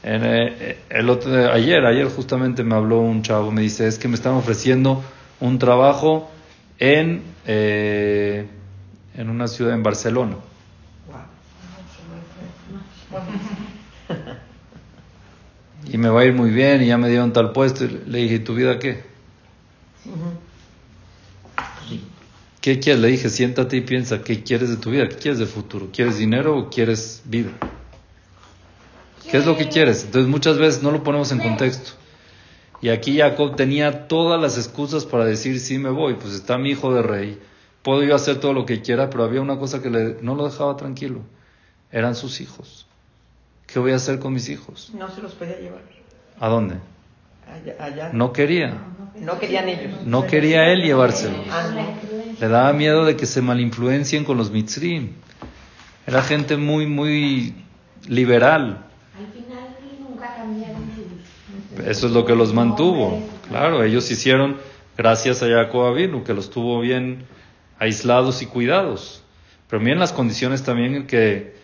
[0.03, 4.09] en, eh, el otro, ayer, ayer justamente me habló un chavo, me dice, es que
[4.09, 5.05] me están ofreciendo
[5.39, 6.29] un trabajo
[6.79, 8.45] en, eh,
[9.17, 10.37] en una ciudad en Barcelona.
[15.91, 17.85] Y me va a ir muy bien y ya me dieron tal puesto.
[17.85, 19.03] Y le dije, ¿y tu vida qué?
[22.61, 23.01] ¿Qué quieres?
[23.01, 25.09] Le dije, siéntate y piensa, ¿qué quieres de tu vida?
[25.09, 25.89] ¿Qué quieres de futuro?
[25.91, 27.51] ¿Quieres dinero o quieres vida?
[29.29, 30.03] ¿Qué es lo que quieres?
[30.05, 31.91] Entonces muchas veces no lo ponemos en contexto.
[32.81, 36.69] Y aquí Jacob tenía todas las excusas para decir, sí me voy, pues está mi
[36.69, 37.39] hijo de rey,
[37.87, 40.43] puedo yo hacer todo lo que quiera, pero había una cosa que le- no lo
[40.49, 41.21] dejaba tranquilo,
[41.89, 42.85] eran sus hijos.
[43.65, 44.91] ¿Qué voy a hacer con mis hijos?
[44.93, 45.79] No se los podía llevar.
[46.37, 46.75] ¿A dónde?
[47.49, 47.75] Allá.
[47.79, 48.09] allá.
[48.11, 48.73] No quería,
[49.21, 50.01] No querían ellos.
[50.05, 51.39] no quería él llevárselos.
[51.49, 52.41] Ah, no.
[52.41, 55.13] Le daba miedo de que se malinfluencien con los mitzrim.
[56.05, 57.55] Era gente muy, muy
[58.09, 58.83] liberal.
[59.17, 59.77] Al final
[60.09, 60.91] nunca cambiaron
[61.77, 61.87] sus...
[61.87, 63.21] Eso es lo que los mantuvo.
[63.47, 64.57] Claro, ellos hicieron
[64.97, 67.25] gracias a Jacob Avinu, que los tuvo bien
[67.79, 69.23] aislados y cuidados.
[69.69, 71.55] Pero miren las condiciones también en que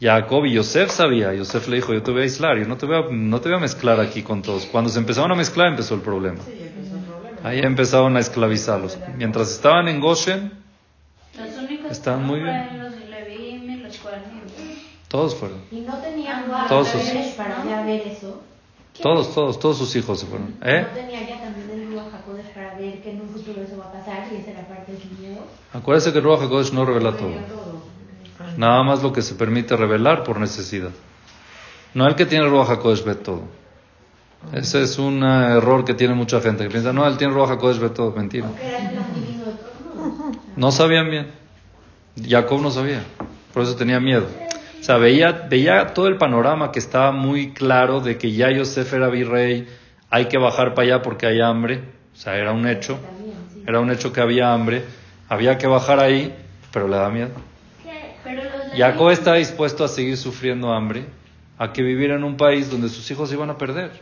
[0.00, 1.34] Jacob y Yosef sabía.
[1.34, 3.48] Yosef le dijo, yo te voy a aislar, yo no te voy a, no te
[3.50, 4.64] voy a mezclar aquí con todos.
[4.66, 6.40] Cuando se empezaron a mezclar empezó el problema.
[7.42, 8.98] Ahí empezaron a esclavizarlos.
[9.16, 10.52] Mientras estaban en Goshen,
[11.32, 12.68] que muy bien.
[15.08, 15.58] todos fueron.
[15.70, 17.02] Y no tenía Ah, Todos sus-
[17.36, 18.42] para ya ver eso.
[19.02, 20.54] Todos, todos, todos sus hijos se fueron.
[20.62, 20.82] ¿Eh?
[20.82, 23.86] No tenía ya también el Ruach HaKodesh para ver que en un futuro eso va
[23.86, 24.28] a pasar
[25.72, 27.32] Acuérdense que Ruach HaKodesh no revela todo.
[28.56, 30.90] Nada más lo que se permite revelar por necesidad.
[31.94, 33.42] No el que tiene Ruach HaKodesh ve todo.
[34.52, 37.78] Ese es un error que tiene mucha gente, que piensa, no, él tiene Ruach HaKodesh
[37.78, 38.12] ve todo.
[38.12, 38.48] Mentira.
[40.56, 41.26] No sabían bien.
[42.28, 43.02] Jacob no sabía.
[43.52, 44.26] Por eso tenía miedo.
[44.80, 48.92] O sea, veía, veía todo el panorama que estaba muy claro de que ya Yosef
[48.94, 49.68] era virrey,
[50.08, 51.82] hay que bajar para allá porque hay hambre.
[52.12, 52.98] O sea, era un hecho.
[53.70, 54.84] Era un hecho que había hambre.
[55.28, 56.34] Había que bajar ahí,
[56.72, 57.30] pero le da miedo.
[58.76, 61.04] Jacob está dispuesto a seguir sufriendo hambre,
[61.56, 63.92] a que vivir en un país donde sus hijos se iban a perder.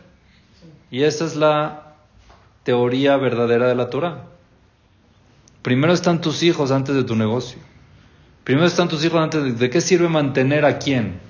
[0.90, 1.96] Y esa es la
[2.62, 4.24] teoría verdadera de la Torah.
[5.61, 7.59] Primero están tus hijos antes de tu negocio.
[8.44, 9.52] Primero están tus hijos antes de...
[9.52, 11.20] ¿De qué sirve mantener a quién?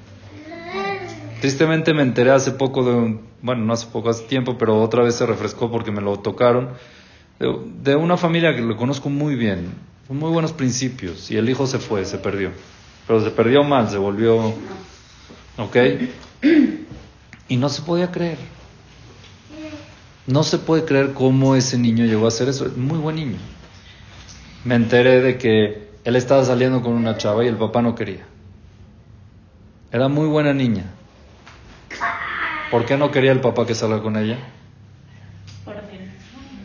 [1.41, 3.21] Tristemente me enteré hace poco de un...
[3.43, 6.69] Bueno, no hace poco, hace tiempo, pero otra vez se refrescó porque me lo tocaron.
[7.39, 9.73] De, una familia que lo conozco muy bien,
[10.07, 11.31] con muy buenos principios.
[11.31, 12.51] Y el hijo se fue, se perdió.
[13.07, 14.55] Pero se perdió mal, se volvió...
[15.57, 15.77] ¿Ok?
[17.49, 18.39] Y no se podía creer.
[20.27, 22.67] No se puede creer cómo ese niño llegó a hacer eso.
[22.67, 23.39] Es muy buen niño.
[24.65, 28.27] Me enteré de que él estaba saliendo con una chava y el papá no quería.
[29.91, 30.85] Era muy buena niña.
[32.71, 34.39] ¿Por qué no quería el papá que salga con ella?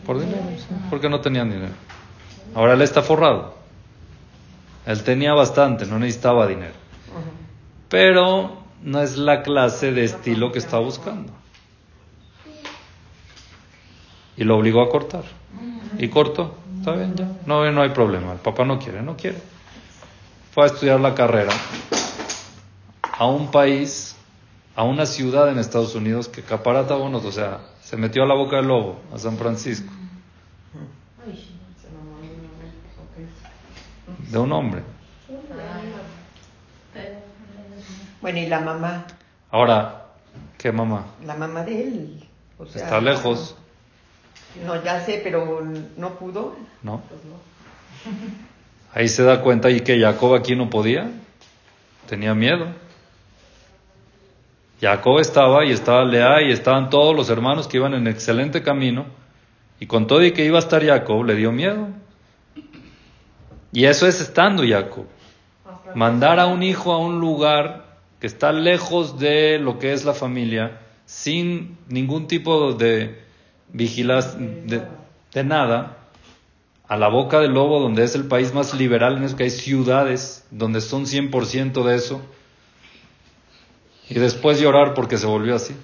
[0.06, 0.42] Por dinero,
[0.90, 1.74] porque no tenían dinero.
[2.56, 3.56] Ahora él está forrado.
[4.86, 6.74] Él tenía bastante, no necesitaba dinero.
[7.90, 11.32] Pero no es la clase de estilo que estaba buscando.
[14.36, 15.24] Y lo obligó a cortar.
[15.98, 16.56] Y cortó.
[16.80, 17.28] Está bien, ya.
[17.46, 18.34] No, no hay problema.
[18.34, 19.38] El papá no quiere, no quiere.
[20.52, 21.54] Fue a estudiar la carrera
[23.18, 24.16] a un país,
[24.76, 28.34] a una ciudad en Estados Unidos que caparata bonos, o sea, se metió a la
[28.34, 29.92] boca del lobo, a San Francisco,
[34.32, 34.82] de un hombre.
[38.22, 39.06] Bueno, y la mamá,
[39.52, 40.06] Ahora,
[40.58, 41.06] ¿qué mamá?
[41.26, 42.24] la mamá de él.
[42.58, 43.56] O sea, Está lejos,
[44.66, 45.62] No, ya sé, pero
[45.98, 46.56] no pudo.
[46.82, 47.02] ¿no?
[48.94, 51.10] Ahí se da cuenta y que Jacob aquí no podía,
[52.08, 52.68] tenía miedo.
[54.84, 59.06] Jacob estaba y estaba Lea y estaban todos los hermanos que iban en excelente camino
[59.80, 61.88] y con todo y que iba a estar Jacob le dio miedo.
[63.72, 65.06] Y eso es estando Jacob.
[65.96, 70.14] Mandar a un hijo a un lugar que está lejos de lo que es la
[70.14, 73.24] familia, sin ningún tipo de
[73.70, 74.82] vigilancia, de,
[75.34, 75.98] de nada,
[76.90, 79.50] a la boca del lobo, donde es el país más liberal en eso, que hay
[79.50, 82.22] ciudades donde son 100% de eso,
[84.16, 85.76] y después llorar porque se volvió así.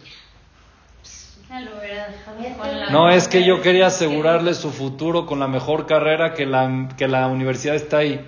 [2.92, 6.90] No, es que yo quería que- asegurarle su futuro con la mejor carrera que la,
[6.98, 8.24] que la universidad está ahí.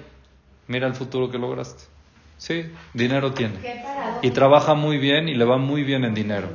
[0.68, 1.84] Mira el futuro que lograste.
[2.38, 3.56] Sí, dinero tiene.
[4.22, 6.50] Y trabaja muy bien y le va muy bien en dinero.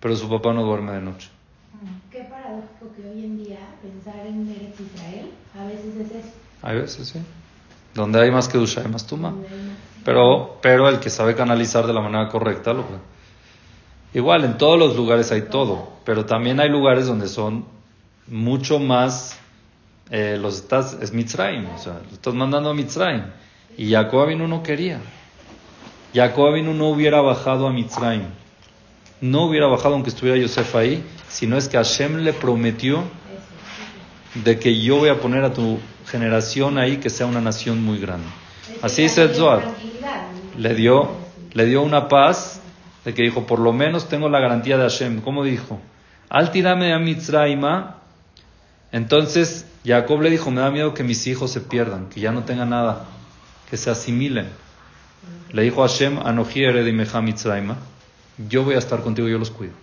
[0.00, 1.28] Pero su papá no duerme de noche.
[2.10, 6.34] Qué paradójico que hoy en día pensar en Eretz Israel a veces es eso.
[6.62, 7.18] Hay veces, sí.
[7.94, 9.34] Donde hay más que ducha, hay más tuma.
[10.04, 12.84] Pero, pero el que sabe canalizar de la manera correcta lo
[14.14, 17.64] Igual, en todos los lugares hay todo, pero también hay lugares donde son
[18.26, 19.38] mucho más,
[20.10, 23.24] eh, los estás, es Mitzrayim, o sea, estás mandando a Mitzrayim.
[23.78, 25.00] Y Jacob Avinu no quería.
[26.14, 28.24] Jacob Avinu no hubiera bajado a Mitzrayim.
[29.22, 33.04] No hubiera bajado aunque estuviera Yosef ahí, sino es que Hashem le prometió
[34.34, 37.98] de que yo voy a poner a tu generación ahí que sea una nación muy
[37.98, 38.28] grande.
[38.82, 39.62] Así dice el Zohar.
[40.58, 41.08] Le dio,
[41.52, 42.60] le dio una paz
[43.04, 45.22] de que dijo, por lo menos tengo la garantía de Hashem.
[45.22, 45.80] ¿Cómo dijo?
[46.32, 47.96] al tirame a Mitzraima.
[48.90, 52.44] Entonces Jacob le dijo, me da miedo que mis hijos se pierdan, que ya no
[52.44, 53.04] tengan nada,
[53.70, 54.48] que se asimilen.
[55.52, 57.76] Le dijo a Hashem, Anoji Eredimeja Mitzraima,
[58.48, 59.74] yo voy a estar contigo, yo los cuido.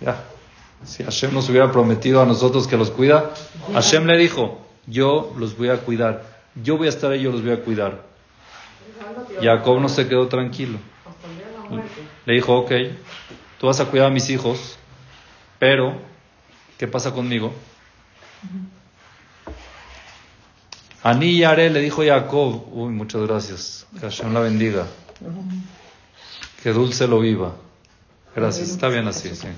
[0.00, 0.22] Ya.
[0.84, 3.30] Si Hashem nos hubiera prometido a nosotros que los cuida,
[3.72, 6.22] Hashem le dijo, yo los voy a cuidar,
[6.54, 8.04] yo voy a estar ahí, yo los voy a cuidar.
[9.40, 10.78] Jacob no se quedó tranquilo.
[12.26, 12.72] Le dijo, ok,
[13.58, 14.78] tú vas a cuidar a mis hijos,
[15.58, 16.00] pero,
[16.78, 17.54] ¿qué pasa conmigo?
[21.02, 24.86] Aní y Are le dijo Jacob, uy, muchas gracias, que Hashem la bendiga,
[26.62, 27.54] que dulce lo viva.
[28.34, 29.48] Gracias, está bien así, sí.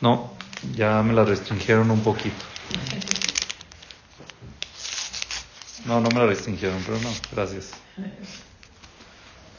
[0.00, 0.32] No,
[0.74, 2.44] ya me la restringieron un poquito.
[5.86, 7.70] No, no me la restringieron, pero no, gracias.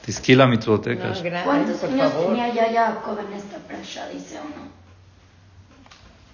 [0.06, 1.10] Tisquila mitzvoteca.
[1.10, 2.28] No, ¿Cuántos años favor.
[2.28, 4.08] tenía ya Jacob en esta prasha?
[4.10, 4.68] Dice uno.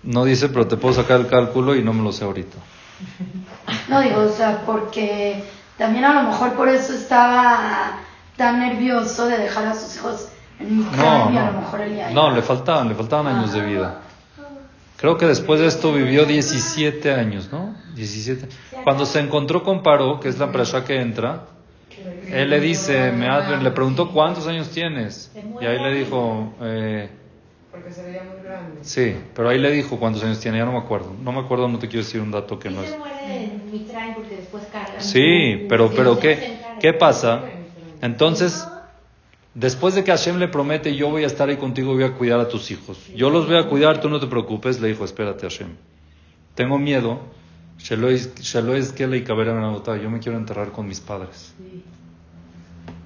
[0.03, 2.57] No dice, pero te puedo sacar el cálculo y no me lo sé ahorita.
[3.89, 5.43] No digo, o sea, porque
[5.77, 7.99] también a lo mejor por eso estaba
[8.37, 10.29] tan nervioso de dejar a sus hijos
[10.59, 11.61] en No, Mitzrayim y a lo no.
[11.61, 13.99] mejor él ya No, le faltaban, le faltaban años de vida.
[14.99, 17.75] Creo que después de esto vivió 17 años, ¿no?
[17.93, 18.47] 17.
[18.83, 21.45] Cuando se encontró con Paró, que es la prasha que entra,
[22.29, 25.31] él le dice, me ha- le preguntó cuántos años tienes.
[25.59, 27.09] Y ahí le dijo, eh,
[27.71, 28.79] Porque se veía muy grande.
[28.81, 31.13] sí, pero ahí le dijo cuántos años tiene, ya no me acuerdo.
[31.21, 32.97] No me acuerdo, no te quiero decir un dato que no es.
[34.97, 36.43] Sí, pero, pero ¿qué.
[36.79, 37.53] ¿qué pasa?
[38.01, 38.78] Entonces,
[39.53, 42.39] después de que Hashem le promete, yo voy a estar ahí contigo, voy a cuidar
[42.39, 42.97] a tus hijos.
[43.15, 45.69] Yo los voy a cuidar, tú no te preocupes, le dijo, espérate Hashem.
[46.55, 47.21] Tengo miedo,
[47.79, 47.97] yo
[50.09, 51.53] me quiero enterrar con mis padres.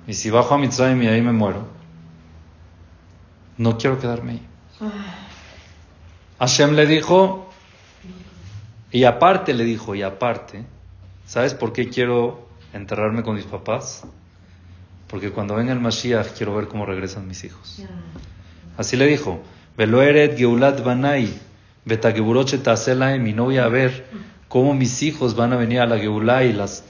[0.08, 1.68] Y si bajo a Mitzrayim y ahí me muero,
[3.58, 4.48] no quiero quedarme ahí.
[6.40, 7.50] Hashem le dijo,
[8.92, 10.66] y aparte le dijo, y aparte,
[11.26, 14.06] ¿sabes por qué quiero enterrarme con mis papás?
[15.08, 17.82] Porque cuando venga el Mashiach quiero ver cómo regresan mis hijos.
[18.78, 19.42] Así le dijo,
[19.78, 21.32] Veloeret Geulat Banai,
[21.86, 24.06] Betageburoche Taselaem, y no voy a ver
[24.48, 26.84] cómo mis hijos van a venir a la Geulah y las,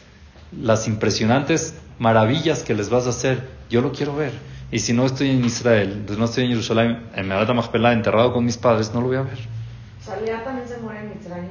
[0.57, 3.47] las impresionantes maravillas que les vas a hacer.
[3.70, 4.32] Yo lo quiero ver.
[4.72, 8.43] Y si no estoy en Israel, no estoy en Jerusalén, en Merat Machpelah, enterrado con
[8.45, 9.38] mis padres, no lo voy a ver.
[10.01, 11.49] O sea, Lea también se muere en Mitzrayim.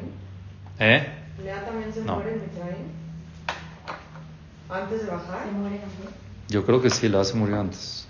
[0.81, 1.07] ¿Eh?
[1.45, 2.17] Lea también se No.
[2.17, 2.87] muere en Mitzrayim.
[4.69, 5.45] Antes de bajar.
[5.47, 6.22] Se muere también.
[6.49, 8.07] Yo creo que sí, la hace murió antes.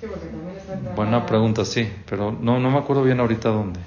[0.00, 3.48] Sí, porque también está enterrada- Buena pregunta, sí, pero no, no me acuerdo bien ahorita
[3.50, 3.80] dónde.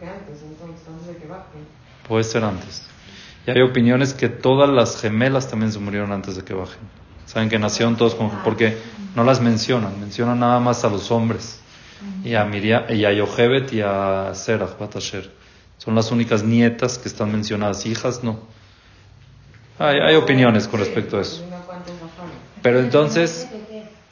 [0.00, 1.58] Que antes, entonces, antes de que baje.
[2.06, 2.86] Puede ser antes.
[3.46, 6.78] Y hay opiniones que todas las gemelas también se murieron antes de que bajen.
[7.26, 8.30] Saben que nacieron todos con...
[8.44, 8.78] Porque
[9.14, 11.60] no las mencionan, mencionan nada más a los hombres.
[12.24, 15.30] Y a Miriam, y a Yochebet y a Serach, Batasher.
[15.78, 17.84] Son las únicas nietas que están mencionadas.
[17.86, 18.38] Hijas, no.
[19.78, 21.42] Hay, opiniones con respecto a eso.
[22.62, 23.48] Pero entonces...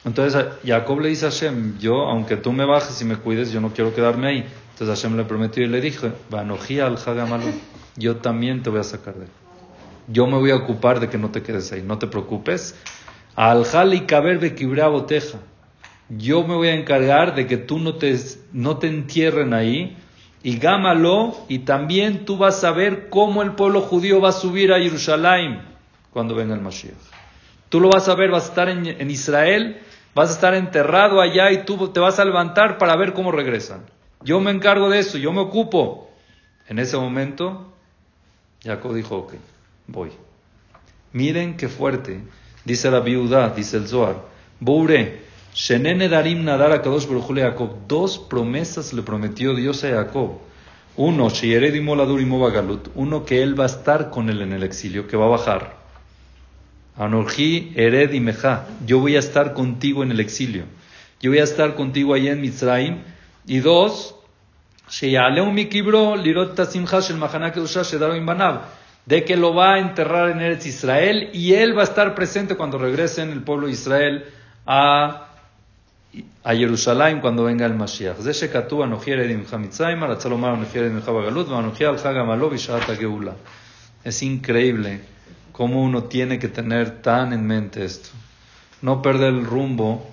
[0.04, 3.60] Entonces Jacob le dice a Hashem, yo, aunque tú me bajes y me cuides, yo
[3.60, 4.46] no quiero quedarme ahí.
[4.72, 7.50] Entonces Hashem le prometió y le dijo, "Vanojí al Hagamalu,
[7.96, 9.30] yo también te voy a sacar de él.
[10.06, 12.76] Yo me voy a ocupar de que no te quedes ahí, no te preocupes.
[13.34, 15.38] Al Jali Kaber Bekibrea Boteja,
[16.08, 18.16] yo me voy a encargar de que tú no te,
[18.52, 19.96] no te entierren ahí.
[20.46, 24.72] Y gámalo, y también tú vas a ver cómo el pueblo judío va a subir
[24.72, 25.60] a Jerusalén
[26.12, 26.94] cuando venga el Mashiach.
[27.68, 29.82] Tú lo vas a ver, vas a estar en, Israel,
[30.14, 33.86] vas a estar enterrado allá y tú te vas a levantar para ver cómo regresan.
[34.22, 36.12] Yo me encargo de eso, yo me ocupo.
[36.68, 37.72] En ese momento,
[38.62, 39.34] Jacob dijo, ok,
[39.88, 40.12] voy.
[41.12, 42.20] Miren qué fuerte,
[42.64, 44.22] dice la viuda, dice el Zohar.
[44.60, 45.22] Boure,
[45.56, 47.88] Shenene Darim Nadar a Kadosh Jacob.
[47.88, 50.32] Dos promesas le prometió Dios a Jacob.
[50.98, 52.88] Uno, Galut.
[52.94, 55.76] Uno, que él va a estar con él en el exilio, que va a bajar.
[56.98, 58.22] Anorji, Ered y.
[58.84, 60.64] Yo voy a estar contigo en el exilio.
[61.20, 62.98] Yo voy a estar contigo allá en Mitzrayim.
[63.46, 64.14] Y dos.
[69.06, 72.56] De que lo va a enterrar en Eretz Israel y él va a estar presente
[72.56, 74.24] cuando regresen el pueblo de Israel
[74.66, 75.25] a,
[76.43, 78.19] a Jerusalén cuando venga el Mashiach.
[78.21, 82.15] זה שכתוב אנוכי ארד עמך מצרימה, רצה לומר אנוכי ארד עמך בגלות, ואנוכי על חג
[82.17, 83.31] עמלו בשעת הגאולה.
[84.05, 84.99] Es increíble
[85.53, 88.09] cómo uno tiene que tener tan en mente esto.
[88.81, 90.07] No perder el rumbo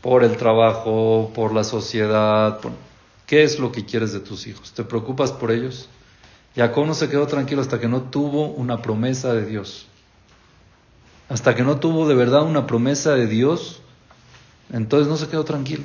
[0.00, 2.58] por el trabajo, por la sociedad.
[2.60, 2.72] por-
[3.26, 4.72] ¿Qué es lo que quieres de tus hijos?
[4.72, 5.88] ¿Te preocupas por ellos?
[6.56, 9.86] Jacob no se quedó tranquilo hasta que no tuvo una promesa de Dios.
[11.28, 13.80] Hasta que no tuvo de verdad una promesa de Dios,
[14.71, 15.83] entonces no se quedó tranquilo.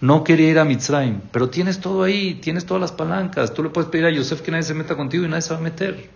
[0.00, 3.52] No quería ir a Mitzrayim, pero tienes todo ahí, tienes todas las palancas.
[3.52, 5.58] Tú le puedes pedir a Yosef que nadie se meta contigo y nadie se va
[5.58, 6.08] a meter.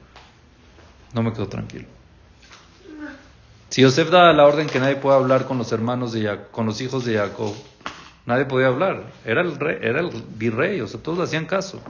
[1.12, 1.86] No me quedo tranquilo.
[3.70, 6.66] Si Yosef da la orden que nadie pueda hablar con los hermanos de Jacob, con
[6.66, 7.54] los hijos de Jacob,
[8.26, 9.04] nadie podía hablar.
[9.24, 11.82] Era el rey, era el virrey, o sea, todos hacían caso.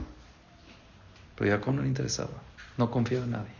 [1.35, 2.41] Pero Jacob no le interesaba,
[2.77, 3.51] no confiaba en nadie.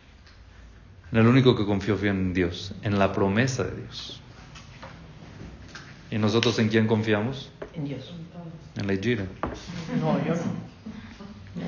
[1.12, 4.23] En el único que confió fue en Dios, en la promesa de Dios.
[6.14, 7.50] ¿Y nosotros en quién confiamos?
[7.74, 8.14] En Dios.
[8.76, 9.26] En la Gira.
[10.00, 10.44] No, yo no.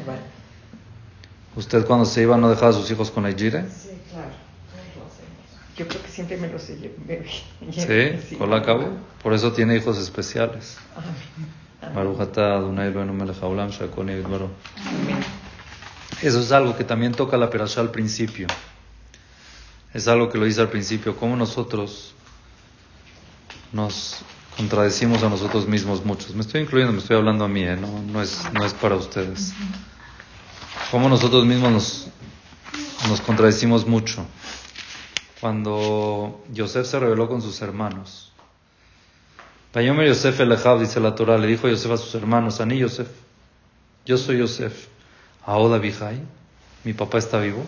[0.06, 0.22] Vale.
[1.56, 3.68] ¿Usted cuando se iba no dejaba a sus hijos con la Gira?
[3.68, 4.30] Sí, claro.
[5.76, 7.26] Yo creo que siempre me los llevé.
[7.72, 8.88] Sí, sí, con la cabo.
[9.24, 10.78] Por eso tiene hijos especiales.
[11.82, 12.06] Amén.
[16.22, 18.46] Eso es algo que también toca la perashá al principio.
[19.92, 21.16] Es algo que lo dice al principio.
[21.16, 22.14] Cómo nosotros
[23.74, 24.24] nos
[24.58, 26.34] contradecimos a nosotros mismos muchos.
[26.34, 27.76] Me estoy incluyendo, me estoy hablando a mí, ¿eh?
[27.76, 29.54] no, no, es, no es para ustedes.
[30.92, 32.08] Cómo nosotros mismos nos,
[33.10, 34.26] nos contradecimos mucho.
[35.42, 38.32] Cuando Yosef se rebeló con sus hermanos,
[39.76, 43.10] Payomer Yosef el dice la Torah, le dijo Yosef a sus hermanos, Ani Yosef,
[44.06, 44.88] yo soy Yosef,
[45.46, 46.22] Aoda Bihai,
[46.86, 47.62] mi papá está vivo.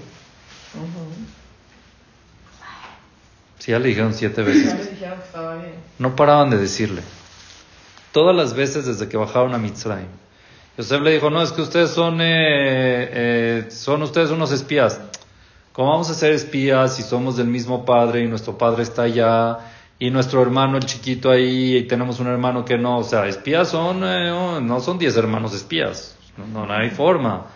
[3.60, 4.90] Sí, ya le dijeron siete veces.
[6.00, 7.02] No paraban de decirle.
[8.12, 10.08] Todas las veces desde que bajaron a Mitzrayim.
[10.78, 15.02] Yosef le dijo, no, es que ustedes son, eh, eh, son ustedes unos espías.
[15.74, 19.60] ¿Cómo vamos a ser espías si somos del mismo padre y nuestro padre está allá
[20.00, 23.00] y nuestro hermano el chiquito ahí y tenemos un hermano que no?
[23.00, 26.16] O sea, espías son, eh, oh, no son diez hermanos espías.
[26.54, 27.48] No, no hay forma.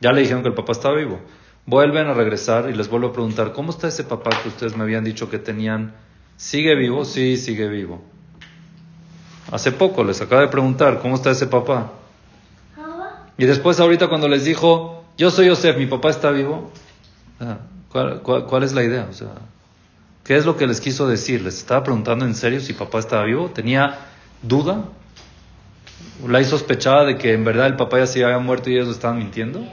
[0.00, 1.20] Ya le dijeron que el papá está vivo.
[1.66, 4.84] Vuelven a regresar y les vuelvo a preguntar, ¿cómo está ese papá que ustedes me
[4.84, 5.94] habían dicho que tenían?
[6.36, 7.04] ¿Sigue vivo?
[7.04, 8.00] Sí, sigue vivo.
[9.50, 11.92] Hace poco les acaba de preguntar, ¿cómo está ese papá?
[13.38, 16.70] Y después ahorita cuando les dijo, yo soy Yosef, mi papá está vivo,
[17.90, 19.06] ¿cuál, cuál, cuál es la idea?
[19.10, 19.28] O sea,
[20.24, 21.42] ¿qué es lo que les quiso decir?
[21.42, 23.50] ¿Les estaba preguntando en serio si papá estaba vivo?
[23.52, 23.98] ¿Tenía
[24.42, 24.84] duda?
[26.26, 28.92] ¿La sospechaba de que en verdad el papá ya se había muerto y ellos lo
[28.92, 29.66] estaban mintiendo?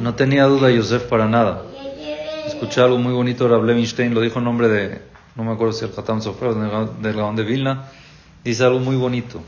[0.00, 1.62] No, tenía duda Yosef para nada.
[2.46, 5.00] Escuché algo muy bonito de Rav Levinstein, lo dijo en nombre de,
[5.34, 7.84] no me acuerdo si el Hatam Sofer o del Gaón- de Vilna,
[8.44, 9.42] dice algo muy bonito.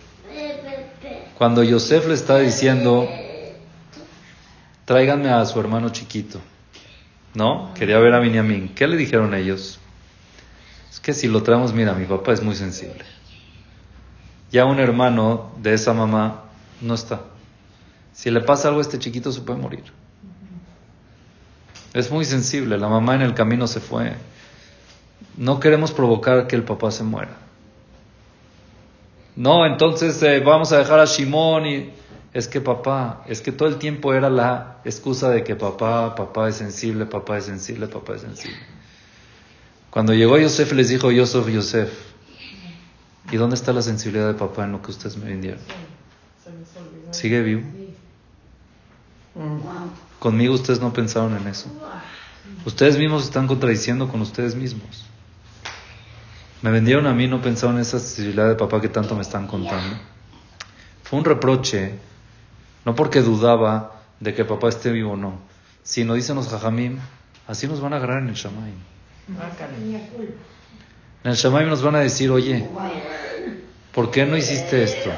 [1.36, 3.06] Cuando Yosef le está diciendo,
[4.86, 6.40] tráiganme a su hermano chiquito,
[7.34, 7.74] ¿no?
[7.74, 8.74] Quería ver a Binyamin.
[8.74, 9.78] ¿Qué le dijeron ellos?
[10.90, 13.04] Es que si lo traemos, mira, mi papá es muy sensible.
[14.50, 16.44] Ya un hermano de esa mamá
[16.80, 17.20] no está.
[18.16, 19.84] Si le pasa algo a este chiquito se puede morir.
[21.92, 24.14] Es muy sensible, la mamá en el camino se fue.
[25.36, 27.36] No queremos provocar que el papá se muera.
[29.36, 31.90] No, entonces eh, vamos a dejar a Shimón y
[32.32, 36.48] es que papá, es que todo el tiempo era la excusa de que papá, papá
[36.48, 38.56] es sensible, papá es sensible, papá es sensible.
[39.90, 41.92] Cuando llegó Yosef les dijo, Yosef, Yosef,
[43.30, 45.60] ¿y dónde está la sensibilidad de papá en lo que ustedes me vendieron?
[47.10, 47.75] ¿Sigue vivo?
[50.18, 51.68] Conmigo ustedes no pensaron en eso.
[52.64, 55.04] Ustedes mismos están contradiciendo con ustedes mismos.
[56.62, 59.46] Me vendieron a mí, no pensaron en esa sensibilidad de papá que tanto me están
[59.46, 59.96] contando.
[61.02, 61.98] Fue un reproche,
[62.84, 65.38] no porque dudaba de que papá esté vivo o no,
[65.82, 66.98] sino dicen los jajamim,
[67.46, 68.36] así nos van a agarrar en el
[70.08, 70.32] culpa.
[71.24, 72.68] En el Shamaim nos van a decir, oye,
[73.92, 75.10] ¿por qué no hiciste esto?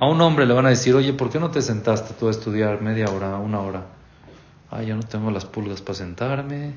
[0.00, 2.30] A un hombre le van a decir, oye, ¿por qué no te sentaste tú a
[2.30, 3.86] estudiar media hora, una hora?
[4.70, 6.74] Ah, yo no tengo las pulgas para sentarme.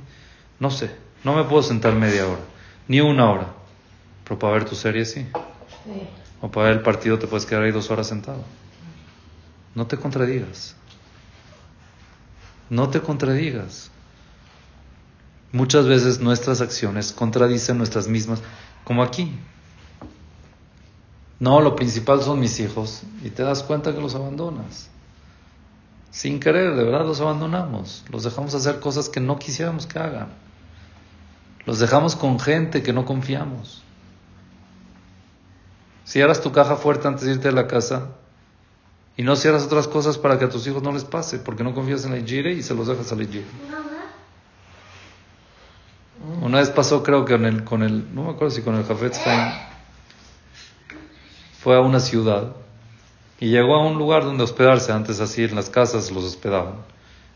[0.60, 2.42] No sé, no me puedo sentar media hora,
[2.88, 3.48] ni una hora.
[4.24, 5.24] Pero para ver tu serie sí.
[5.24, 6.08] Sí.
[6.42, 8.44] O para ver el partido te puedes quedar ahí dos horas sentado.
[9.74, 10.76] No te contradigas.
[12.70, 13.90] No te contradigas.
[15.52, 18.42] Muchas veces nuestras acciones contradicen nuestras mismas,
[18.84, 19.32] como aquí.
[21.40, 24.90] No, lo principal son mis hijos y te das cuenta que los abandonas.
[26.10, 28.04] Sin querer, de verdad los abandonamos.
[28.12, 30.30] Los dejamos hacer cosas que no quisiéramos que hagan.
[31.66, 33.84] Los dejamos con gente que no confiamos.
[36.06, 38.08] Cierras tu caja fuerte antes de irte de la casa
[39.18, 41.74] y no cierras otras cosas para que a tus hijos no les pase, porque no
[41.74, 43.46] confías en la Ijire y se los dejas a la Ijire.
[46.42, 48.86] Una vez pasó, creo que con el, con el no me acuerdo si con el
[48.86, 49.67] Jafetz Haim,
[51.62, 52.54] fue a una ciudad
[53.40, 56.76] y llegó a un lugar donde hospedarse, antes así en las casas los hospedaban.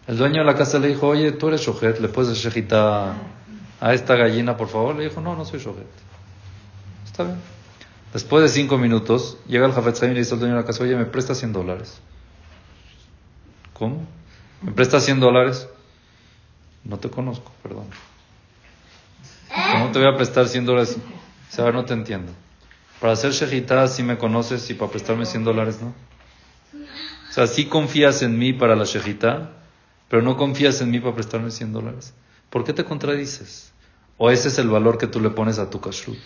[0.07, 3.13] El dueño de la casa le dijo, oye, tú eres Shohet, le puedes hacer shejitá
[3.80, 4.95] a esta gallina, por favor.
[4.95, 5.88] Le dijo, no, no soy Shohet.
[7.05, 7.38] Está bien.
[8.13, 10.84] Después de cinco minutos, llega el Jafet y le dice al dueño de la casa,
[10.84, 12.01] oye, me presta 100 dólares.
[13.74, 14.05] ¿Cómo?
[14.61, 15.67] ¿Me presta 100 dólares?
[16.84, 17.86] No te conozco, perdón.
[19.72, 20.97] ¿Cómo te voy a prestar 100 dólares?
[20.97, 22.34] O sea, no te entiendo.
[23.02, 25.88] Para hacer shejitá sí me conoces y para prestarme 100 dólares no.
[25.88, 29.54] O sea, sí confías en mí para la shejitá,
[30.08, 32.14] pero no confías en mí para prestarme 100 dólares.
[32.52, 33.72] ¿Por qué te contradices?
[34.18, 36.20] ¿O ese es el valor que tú le pones a tu kashrut?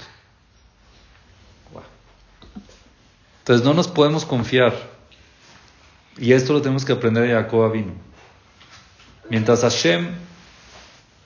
[3.39, 4.73] Entonces no nos podemos confiar.
[6.17, 7.93] Y esto lo tenemos que aprender de Jacob vino.
[9.29, 10.09] Mientras Hashem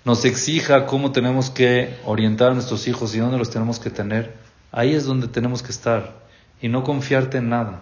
[0.06, 4.49] nos exija cómo tenemos que orientar a nuestros hijos y dónde los tenemos que tener,
[4.72, 6.14] ahí es donde tenemos que estar.
[6.62, 7.80] Y no confiarte en nada.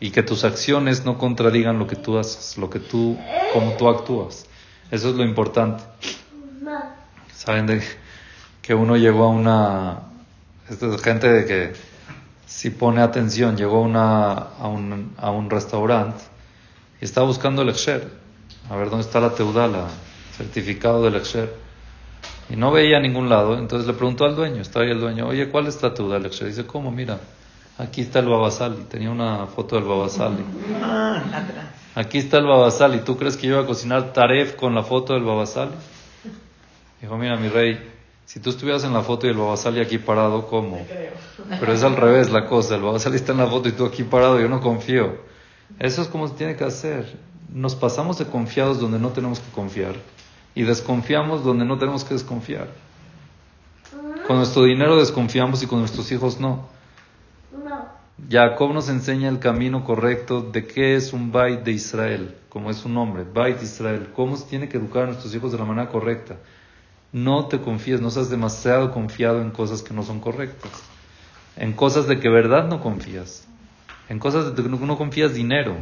[0.00, 3.16] Y que tus acciones no contradigan lo que tú haces, lo que tú,
[3.52, 4.46] como tú actúas.
[4.90, 5.82] Eso es lo importante.
[7.34, 7.82] Saben de
[8.60, 10.00] que uno llegó a una,
[10.68, 11.72] esta es gente de que
[12.46, 16.22] si pone atención, llegó a, un, a un restaurante
[17.00, 18.08] y estaba buscando el Exher,
[18.70, 19.88] a ver dónde está la teudala,
[20.36, 21.63] certificado del Exher.
[22.50, 25.26] Y no veía a ningún lado, entonces le preguntó al dueño, estaba ahí el dueño,
[25.26, 26.48] oye, ¿cuál es del Exher?
[26.48, 26.90] Dice, ¿cómo?
[26.90, 27.18] Mira,
[27.78, 30.44] aquí está el Babasali, tenía una foto del Babasali.
[30.82, 31.22] Ah.
[31.94, 35.14] Aquí está el Babasali, ¿tú crees que yo iba a cocinar taref con la foto
[35.14, 35.72] del Babasali?
[37.00, 37.78] Dijo, mira, mi rey,
[38.26, 40.86] si tú estuvieras en la foto y el Babasali aquí parado, ¿cómo?
[41.60, 42.74] Pero es al revés la cosa.
[42.74, 45.18] El Babasali está en la foto y tú aquí parado, yo no confío.
[45.78, 47.18] Eso es como se tiene que hacer.
[47.52, 49.94] Nos pasamos de confiados donde no tenemos que confiar
[50.54, 52.68] y desconfiamos donde no tenemos que desconfiar.
[54.26, 56.68] Con nuestro dinero desconfiamos y con nuestros hijos no.
[58.30, 62.78] Jacob nos enseña el camino correcto de qué es un Bait de Israel, como es
[62.78, 65.64] su nombre, Bait de Israel, cómo se tiene que educar a nuestros hijos de la
[65.64, 66.36] manera correcta.
[67.12, 70.72] No te confíes, no seas demasiado confiado en cosas que no son correctas,
[71.56, 73.46] en cosas de que verdad no confías,
[74.08, 75.76] en cosas de que no confías dinero,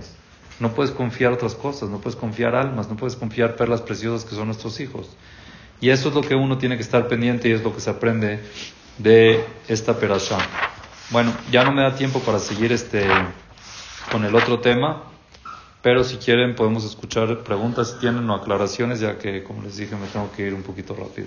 [0.62, 4.36] no puedes confiar otras cosas, no puedes confiar almas, no puedes confiar perlas preciosas que
[4.36, 5.08] son nuestros hijos.
[5.80, 7.90] Y eso es lo que uno tiene que estar pendiente y es lo que se
[7.90, 8.40] aprende
[8.96, 10.38] de esta perashá.
[11.10, 13.04] Bueno, ya no me da tiempo para seguir este
[14.12, 15.02] con el otro tema,
[15.82, 19.96] pero si quieren podemos escuchar preguntas si tienen o aclaraciones, ya que como les dije
[19.96, 21.26] me tengo que ir un poquito rápido.